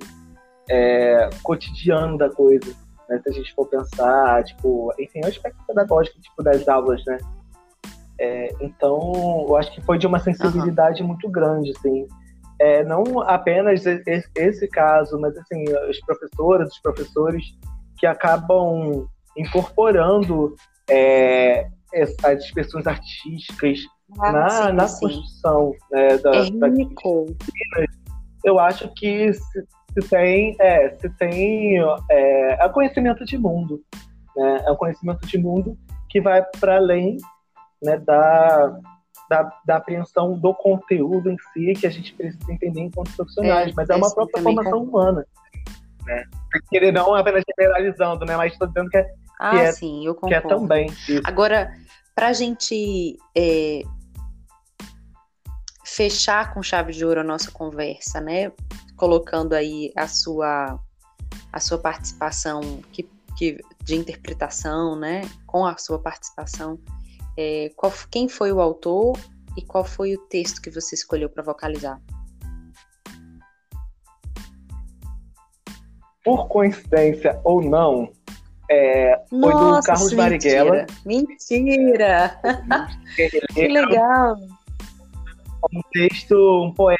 [0.69, 2.75] é, cotidiano da coisa.
[3.09, 3.21] Né?
[3.23, 7.19] Se a gente for pensar, tipo, enfim, o aspecto pedagógico tipo, das aulas, né?
[8.21, 11.09] É, então, eu acho que foi de uma sensibilidade uhum.
[11.09, 12.09] muito grande, assim
[12.61, 17.45] é, não apenas esse, esse, caso, mas assim, os professoras, os professores
[17.99, 20.55] que acabam incorporando
[20.91, 21.69] é,
[22.25, 23.79] as expressões artísticas
[24.21, 25.01] ah, na, sim, na sim.
[25.01, 26.69] construção né, da, é da
[28.45, 31.79] eu acho que se, se tem, é, se tem
[32.11, 33.83] é, é conhecimento de mundo,
[34.37, 34.63] né?
[34.67, 35.77] é um conhecimento de mundo
[36.09, 37.17] que vai para além
[37.83, 38.79] né, da,
[39.29, 43.75] da, da apreensão do conteúdo em si que a gente precisa entender enquanto profissionais, é,
[43.75, 45.27] mas é uma própria formação humana.
[46.05, 46.25] Né?
[46.71, 48.37] Querer não apenas generalizando, né?
[48.37, 50.41] Mas estou dizendo que é, ah, que é, sim, eu concordo.
[50.41, 50.87] que é também.
[50.87, 51.23] Isso.
[51.25, 51.73] Agora,
[52.15, 53.83] para a gente é,
[55.85, 58.53] fechar com chave de ouro a nossa conversa, né?
[58.97, 60.79] Colocando aí a sua
[61.53, 62.61] a sua participação
[62.93, 65.23] que, que de interpretação, né?
[65.47, 66.79] Com a sua participação,
[67.41, 69.17] é, qual, quem foi o autor
[69.57, 72.01] e qual foi o texto que você escolheu para vocalizar?
[76.25, 78.11] Por coincidência ou não,
[78.69, 80.85] é, foi do Carlos Marighella.
[81.07, 82.41] Mentira!
[83.55, 84.37] que legal!
[85.73, 86.99] Um texto, um poema,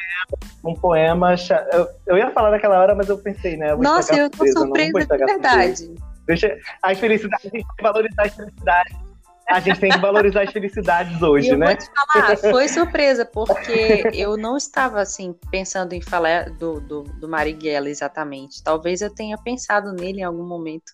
[0.63, 1.35] um poema.
[1.73, 3.71] Eu, eu, ia falar naquela hora, mas eu pensei, né?
[3.71, 5.95] Eu Nossa, eu tô surpresa, de verdade.
[6.25, 9.08] Deixa, as felicidades, a gente tem que valorizar as felicidades
[9.49, 11.67] a gente tem que valorizar as felicidades hoje, eu né?
[11.67, 17.03] Vou te falar, foi surpresa, porque eu não estava assim pensando em falar do, do,
[17.03, 18.63] do Marighella exatamente.
[18.63, 20.91] Talvez eu tenha pensado nele em algum momento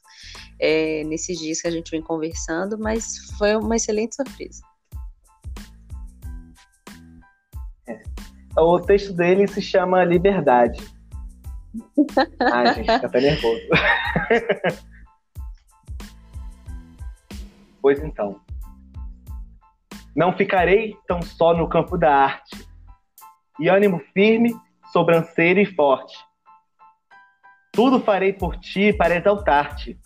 [0.59, 4.61] é, nesses dias que a gente vem conversando, mas foi uma excelente surpresa.
[7.87, 8.01] É.
[8.57, 10.81] O texto dele se chama Liberdade.
[12.39, 13.61] Ai, gente, fica até nervoso.
[17.81, 18.44] pois então.
[20.15, 22.65] Não ficarei tão só no campo da arte.
[23.59, 24.55] E ânimo firme,
[24.93, 26.15] sobranceiro e forte.
[27.73, 29.99] Tudo farei por ti para exaltar-te,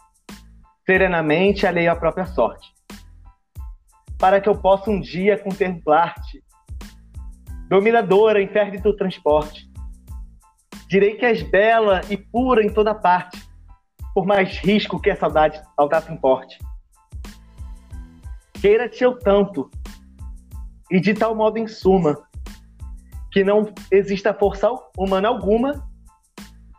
[0.84, 2.74] serenamente alheio à própria sorte.
[4.18, 6.44] Para que eu possa um dia contemplar-te,
[7.70, 9.70] dominadora em fértil transporte.
[10.88, 13.40] Direi que és bela e pura em toda parte,
[14.16, 16.58] por mais risco que a saudade audaça importe.
[18.60, 19.70] Queira-te eu tanto,
[20.90, 22.18] e de tal modo, em suma,
[23.32, 24.68] que não exista força
[24.98, 25.88] humana alguma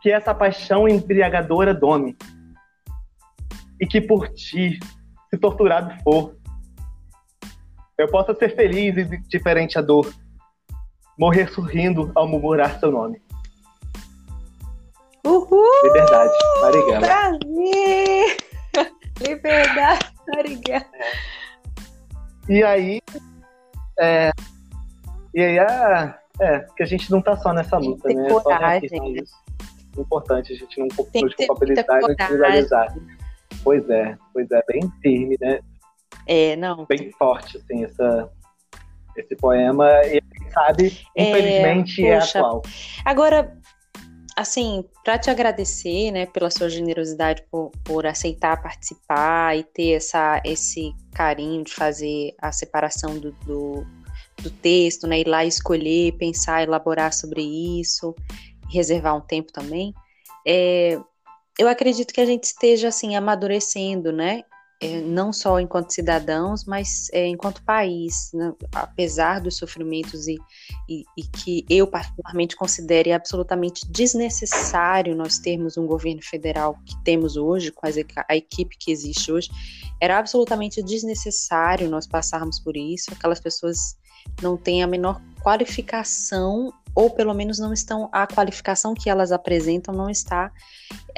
[0.01, 2.17] que essa paixão embriagadora dome,
[3.79, 4.79] e que por ti,
[5.29, 6.35] se torturado for,
[7.97, 10.11] eu possa ser feliz e diferente a dor,
[11.17, 13.21] morrer sorrindo ao murmurar seu nome.
[15.25, 15.83] Uhul!
[15.83, 17.07] Liberdade, Marighella.
[17.07, 18.37] Prazer!
[19.21, 20.85] Liberdade, Marighella.
[22.49, 23.01] E aí,
[24.01, 24.31] é,
[25.33, 28.29] e aí é, é, que a gente não tá só nessa luta, tem né?
[28.29, 29.21] Coragem, é né?
[29.97, 32.95] importante a gente não nos culpabilizar e generalizar.
[33.63, 35.59] Pois é, pois é, bem firme, né?
[36.25, 36.85] É, não.
[36.85, 38.29] Bem forte, assim, essa,
[39.15, 39.87] esse poema.
[40.05, 40.21] E
[40.51, 42.61] sabe, é, infelizmente, é, é atual.
[43.05, 43.55] Agora,
[44.35, 50.41] assim, para te agradecer, né, pela sua generosidade por, por aceitar participar e ter essa,
[50.45, 53.85] esse carinho de fazer a separação do, do,
[54.41, 58.15] do texto, né, ir lá escolher, pensar, elaborar sobre isso,
[58.69, 59.93] reservar um tempo também.
[60.47, 60.97] É,
[61.59, 64.43] eu acredito que a gente esteja assim amadurecendo, né?
[64.81, 68.51] É, não só enquanto cidadãos, mas é, enquanto país, né?
[68.73, 70.39] apesar dos sofrimentos e,
[70.89, 77.37] e, e, que eu particularmente considere absolutamente desnecessário nós termos um governo federal que temos
[77.37, 77.85] hoje, com
[78.27, 79.51] a equipe que existe hoje,
[80.01, 83.95] era absolutamente desnecessário nós passarmos por isso, aquelas pessoas
[84.41, 89.93] não têm a menor qualificação ou pelo menos não estão a qualificação que elas apresentam
[89.93, 90.51] não está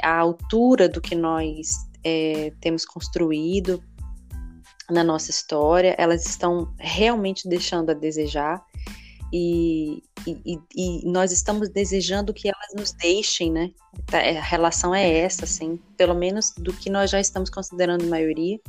[0.02, 3.82] à altura do que nós é, temos construído
[4.90, 8.62] na nossa história, elas estão realmente deixando a desejar
[9.32, 13.72] e, e, e, nós estamos desejando que elas nos deixem, né?
[14.06, 18.06] Tá, é, a relação é essa, assim, pelo menos do que nós já estamos considerando
[18.06, 18.60] maioria.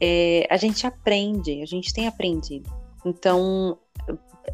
[0.00, 2.70] É, a gente aprende, a gente tem aprendido.
[3.04, 3.76] Então,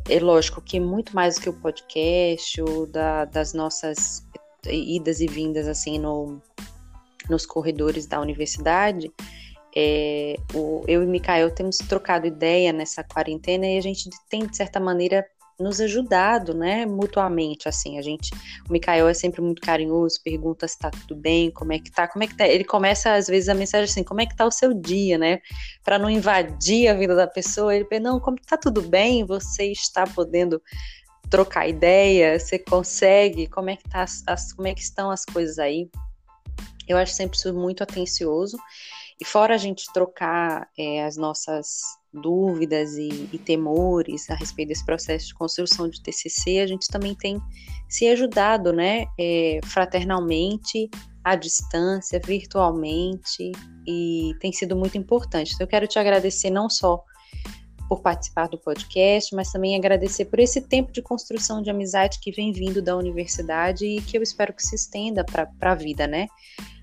[0.08, 4.26] é lógico que muito mais do que o podcast ou da, das nossas
[4.66, 6.40] idas e vindas assim no,
[7.28, 9.12] nos corredores da universidade,
[9.76, 14.46] é, o, eu e o Mikael temos trocado ideia nessa quarentena e a gente tem,
[14.46, 15.24] de certa maneira,
[15.58, 18.30] nos ajudado, né, mutuamente, assim, a gente,
[18.68, 22.06] o Mikael é sempre muito carinhoso, pergunta se tá tudo bem, como é que tá,
[22.06, 24.46] como é que tá, ele começa às vezes a mensagem assim, como é que tá
[24.46, 25.40] o seu dia, né,
[25.82, 29.64] para não invadir a vida da pessoa, ele pergunta, não, como tá tudo bem, você
[29.72, 30.62] está podendo
[31.28, 35.58] trocar ideia, você consegue, como é que tá as, como é que estão as coisas
[35.58, 35.90] aí,
[36.88, 38.56] eu acho sempre isso muito atencioso.
[39.20, 41.82] E fora a gente trocar é, as nossas
[42.12, 47.14] dúvidas e, e, temores a respeito desse processo de construção de TCC, a gente também
[47.14, 47.40] tem
[47.88, 50.88] se ajudado, né, é, fraternalmente,
[51.24, 53.52] à distância, virtualmente,
[53.86, 55.52] e tem sido muito importante.
[55.54, 57.02] Então, eu quero te agradecer não só
[57.88, 62.30] por participar do podcast, mas também agradecer por esse tempo de construção de amizade que
[62.30, 66.28] vem vindo da universidade e que eu espero que se estenda para a vida, né?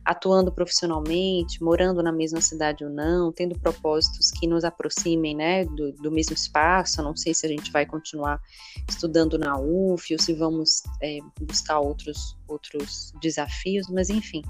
[0.05, 5.91] Atuando profissionalmente, morando na mesma cidade ou não, tendo propósitos que nos aproximem, né, do,
[5.93, 7.01] do mesmo espaço.
[7.01, 8.39] Não sei se a gente vai continuar
[8.87, 14.43] estudando na UF ou se vamos é, buscar outros, outros desafios, mas enfim,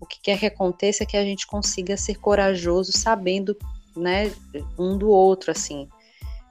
[0.00, 3.56] o que quer que aconteça é que a gente consiga ser corajoso sabendo
[3.96, 4.32] né,
[4.78, 5.88] um do outro, assim,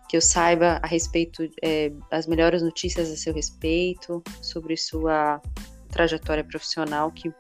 [0.07, 5.41] que eu saiba a respeito é, as melhores notícias a seu respeito, sobre sua
[5.89, 7.31] trajetória profissional, que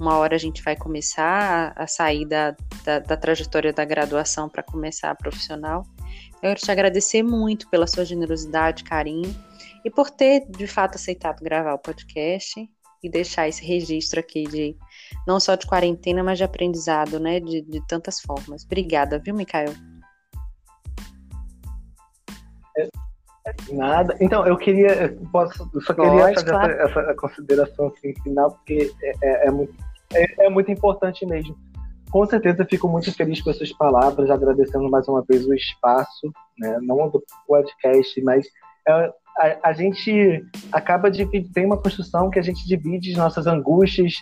[0.00, 4.48] uma hora a gente vai começar a, a sair da, da, da, trajetória da graduação
[4.48, 5.84] para começar a profissional.
[6.34, 9.34] Eu quero te agradecer muito pela sua generosidade, carinho
[9.84, 12.66] e por ter de fato aceitado gravar o podcast
[13.02, 14.74] e deixar esse registro aqui de
[15.26, 17.38] não só de quarentena, mas de aprendizado, né?
[17.38, 18.64] De, de tantas formas.
[18.64, 19.72] Obrigada, viu, Mikael?
[22.76, 22.88] É,
[23.72, 24.16] nada.
[24.20, 26.72] Então, eu queria, eu posso, eu só queria Pode, fazer claro.
[26.72, 29.74] essa, essa, consideração assim, final, porque é, é, é muito,
[30.14, 31.56] é, é, muito importante mesmo.
[32.10, 36.78] Com certeza, fico muito feliz com essas palavras, agradecendo mais uma vez o espaço, né,
[36.82, 38.46] não do podcast, mas
[38.88, 38.92] é,
[39.38, 44.14] a, a, gente acaba de tem uma construção que a gente divide nossas angústias,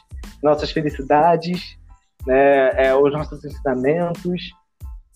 [0.43, 1.79] nossas felicidades,
[2.27, 4.53] né, é, os nossos ensinamentos.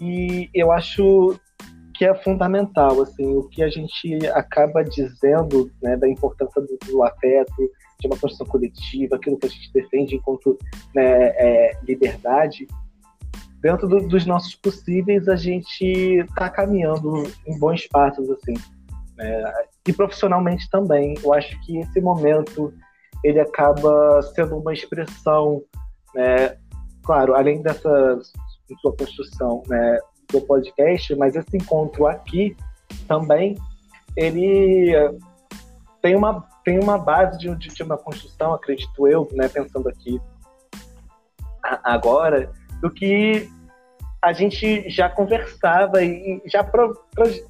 [0.01, 1.39] E eu acho
[1.95, 7.03] que é fundamental assim o que a gente acaba dizendo né, da importância do, do,
[7.05, 7.71] afeto,
[8.03, 10.59] de uma construção coletiva, aquilo que a gente defende enquanto
[10.95, 12.67] né, é, liberdade
[13.63, 18.55] dentro do, dos nossos possíveis a gente está caminhando em bons passos assim
[19.19, 21.15] é, e profissionalmente também.
[21.23, 22.75] Eu acho que esse momento
[23.23, 25.63] ele acaba sendo uma expressão,
[26.15, 26.57] né,
[27.05, 28.19] claro, além dessa
[28.81, 29.99] sua construção né,
[30.31, 32.57] do podcast, mas esse encontro aqui
[33.07, 33.57] também,
[34.17, 34.93] ele
[36.01, 40.21] tem uma, tem uma base de, de uma construção, acredito eu, né, pensando aqui
[41.85, 42.51] agora,
[42.81, 43.49] do que
[44.21, 46.93] a gente já conversava e já, pro,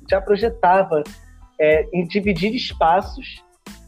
[0.08, 1.02] já projetava
[1.60, 3.42] é, em dividir espaços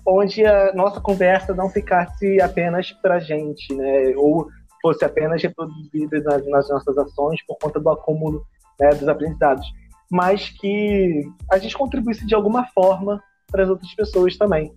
[0.06, 4.14] onde a nossa conversa não ficasse apenas para a gente, né?
[4.16, 4.48] Ou
[4.82, 8.46] fosse apenas reproduzida nas, nas, nossas ações por conta do acúmulo
[8.78, 9.66] né, dos aprendizados,
[10.10, 14.74] mas que a gente contribuísse de alguma forma para as outras pessoas também,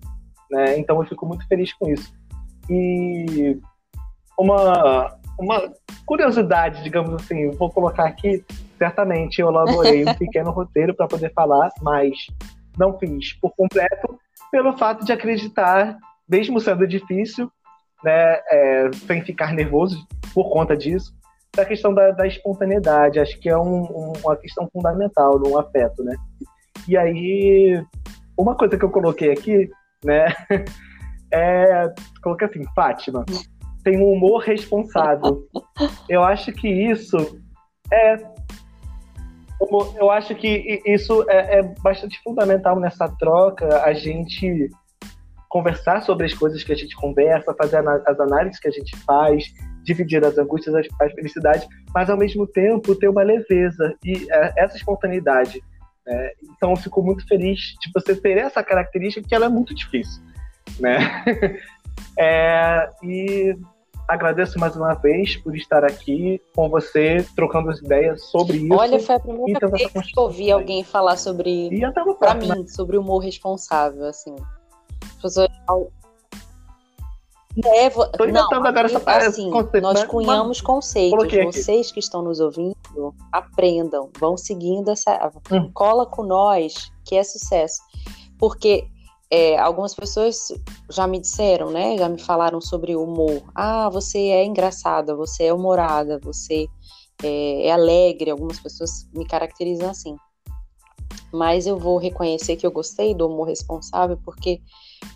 [0.49, 0.77] né?
[0.77, 2.13] Então eu fico muito feliz com isso.
[2.69, 3.59] E
[4.37, 5.71] uma uma
[6.05, 8.43] curiosidade, digamos assim, vou colocar aqui,
[8.77, 12.15] certamente eu elaborei um pequeno roteiro para poder falar, mas
[12.77, 14.17] não fiz por completo,
[14.51, 17.51] pelo fato de acreditar, mesmo sendo difícil,
[18.03, 21.13] né, é, sem ficar nervoso por conta disso,
[21.55, 23.19] da questão da, da espontaneidade.
[23.19, 26.15] Acho que é um, um, uma questão fundamental no afeto, né?
[26.87, 27.83] E aí,
[28.37, 29.69] uma coisa que eu coloquei aqui,
[30.03, 30.27] né,
[31.33, 31.93] é,
[32.23, 33.25] coloquei assim, Fátima,
[33.83, 35.47] tem um humor responsável.
[36.09, 37.17] Eu acho que isso
[37.91, 38.17] é
[39.99, 44.69] eu acho que isso é, é, bastante fundamental nessa troca, a gente
[45.49, 49.45] conversar sobre as coisas que a gente conversa, fazer as análises que a gente faz,
[49.83, 54.53] dividir as angústias, as, as felicidades, mas ao mesmo tempo ter uma leveza e é,
[54.57, 55.63] essa espontaneidade.
[56.07, 56.31] Né?
[56.41, 60.23] Então eu fico muito feliz de você ter essa característica que ela é muito difícil,
[60.79, 61.25] né?
[62.17, 63.57] é, e
[64.07, 68.73] agradeço mais uma vez por estar aqui com você, trocando as ideias sobre isso.
[68.73, 71.69] Olha, foi a primeira vez que eu ouvi alguém falar sobre,
[72.17, 74.33] para mim, sobre humor responsável, assim.
[75.19, 75.49] Professor...
[77.65, 78.07] É, vou...
[78.11, 80.05] Tô inventando não, agora essa assim, conceito, nós né?
[80.05, 81.33] cunhamos conceitos.
[81.45, 82.75] Vocês que estão nos ouvindo,
[83.31, 85.31] aprendam, vão seguindo essa.
[85.51, 85.71] Hum.
[85.73, 87.81] Cola com nós, que é sucesso.
[88.37, 88.87] Porque
[89.31, 90.53] é, algumas pessoas
[90.89, 91.97] já me disseram, né?
[91.97, 93.41] Já me falaram sobre o humor.
[93.55, 96.67] Ah, você é engraçada, você é humorada, você
[97.23, 98.29] é, é alegre.
[98.29, 100.15] Algumas pessoas me caracterizam assim.
[101.33, 104.61] Mas eu vou reconhecer que eu gostei do humor responsável porque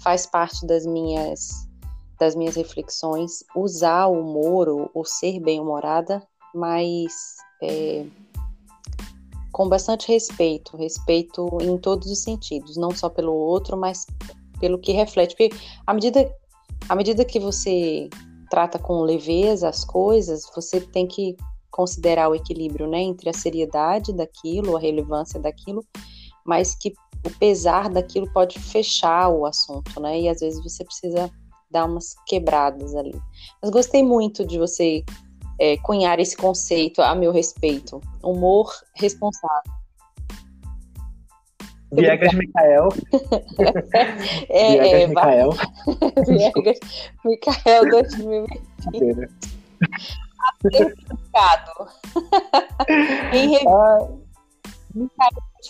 [0.01, 1.70] faz parte das minhas
[2.21, 6.21] das minhas reflexões usar o humor ou, ou ser bem-humorada,
[6.53, 7.11] mas
[7.63, 8.05] é,
[9.51, 14.05] com bastante respeito, respeito em todos os sentidos, não só pelo outro, mas
[14.59, 15.35] pelo que reflete.
[15.35, 15.49] Porque
[15.87, 16.31] à medida,
[16.87, 18.07] à medida que você
[18.51, 21.35] trata com leveza as coisas, você tem que
[21.71, 25.83] considerar o equilíbrio né, entre a seriedade daquilo, a relevância daquilo,
[26.45, 26.93] mas que
[27.25, 30.21] o pesar daquilo pode fechar o assunto, né?
[30.21, 31.31] E às vezes você precisa
[31.71, 33.19] dar umas quebradas ali.
[33.61, 35.03] Mas gostei muito de você
[35.59, 38.01] é, cunhar esse conceito a meu respeito.
[38.23, 39.71] Humor responsável.
[41.93, 42.87] Viegas Micael.
[44.49, 45.49] É, Viegas é, Micael.
[46.25, 46.79] Viegas
[47.25, 49.29] Micael 2020.
[50.63, 51.89] Aplicado.
[53.33, 54.07] em revista, Ah,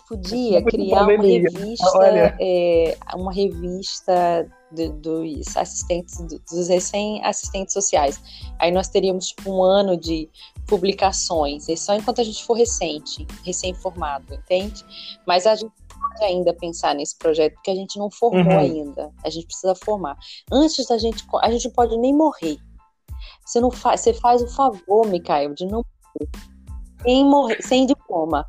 [0.08, 8.22] podia criar uma revista, é, uma revista do- dos assistentes, do- dos recém-assistentes sociais.
[8.60, 10.30] Aí nós teríamos tipo um ano de
[10.68, 14.84] publicações, e só enquanto a gente for recente, recém-formado, entende?
[15.28, 18.60] Mas a gente pode ainda pensar nesse projeto, porque a gente não formou Uhum.
[18.60, 19.12] ainda.
[19.24, 20.18] A gente precisa formar.
[20.52, 21.24] Antes da gente.
[21.42, 22.58] A gente não pode nem morrer.
[23.46, 26.51] Você, não faz, você faz o favor, Mikael, de não morrer.
[27.04, 28.46] Sem, morrer, sem diploma.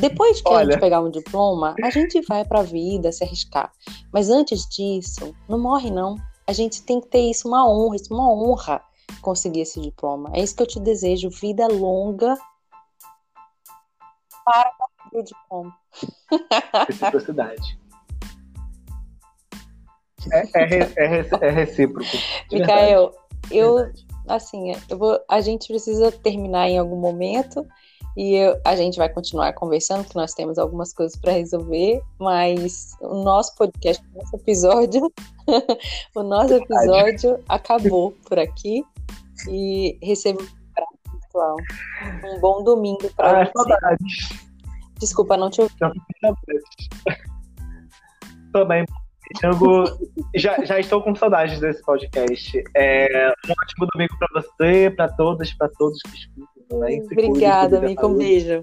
[0.00, 0.72] Depois que a Olha.
[0.72, 3.72] gente pegar um diploma, a gente vai pra vida se arriscar.
[4.12, 6.16] Mas antes disso, não morre, não.
[6.46, 8.82] A gente tem que ter isso uma honra, isso é uma honra
[9.20, 10.30] conseguir esse diploma.
[10.34, 12.36] É isso que eu te desejo, vida longa
[14.44, 15.76] para conseguir o diploma.
[16.88, 17.82] reciprocidade.
[20.30, 22.10] É, é, é, é recíproco.
[22.48, 23.12] de Mikael,
[23.50, 23.90] eu,
[24.28, 27.66] assim, eu vou, a gente precisa terminar em algum momento
[28.16, 32.96] e eu- a gente vai continuar conversando, porque nós temos algumas coisas para resolver, mas
[33.00, 35.12] o nosso podcast, o nosso episódio,
[36.14, 38.84] o nosso episódio acabou por aqui
[39.48, 41.56] e recebo um pessoal.
[42.24, 43.52] Um bom domingo para Ah, você.
[43.56, 44.28] saudades.
[44.98, 45.74] Desculpa, não te ouvi.
[48.52, 48.84] Também,
[49.40, 49.84] Django,
[50.36, 52.62] já, já estou com saudades desse podcast.
[52.76, 58.06] É, um ótimo domingo para você, para todas, para todos que escutam cuidem, Obrigada, amigo.
[58.06, 58.62] Um beijo.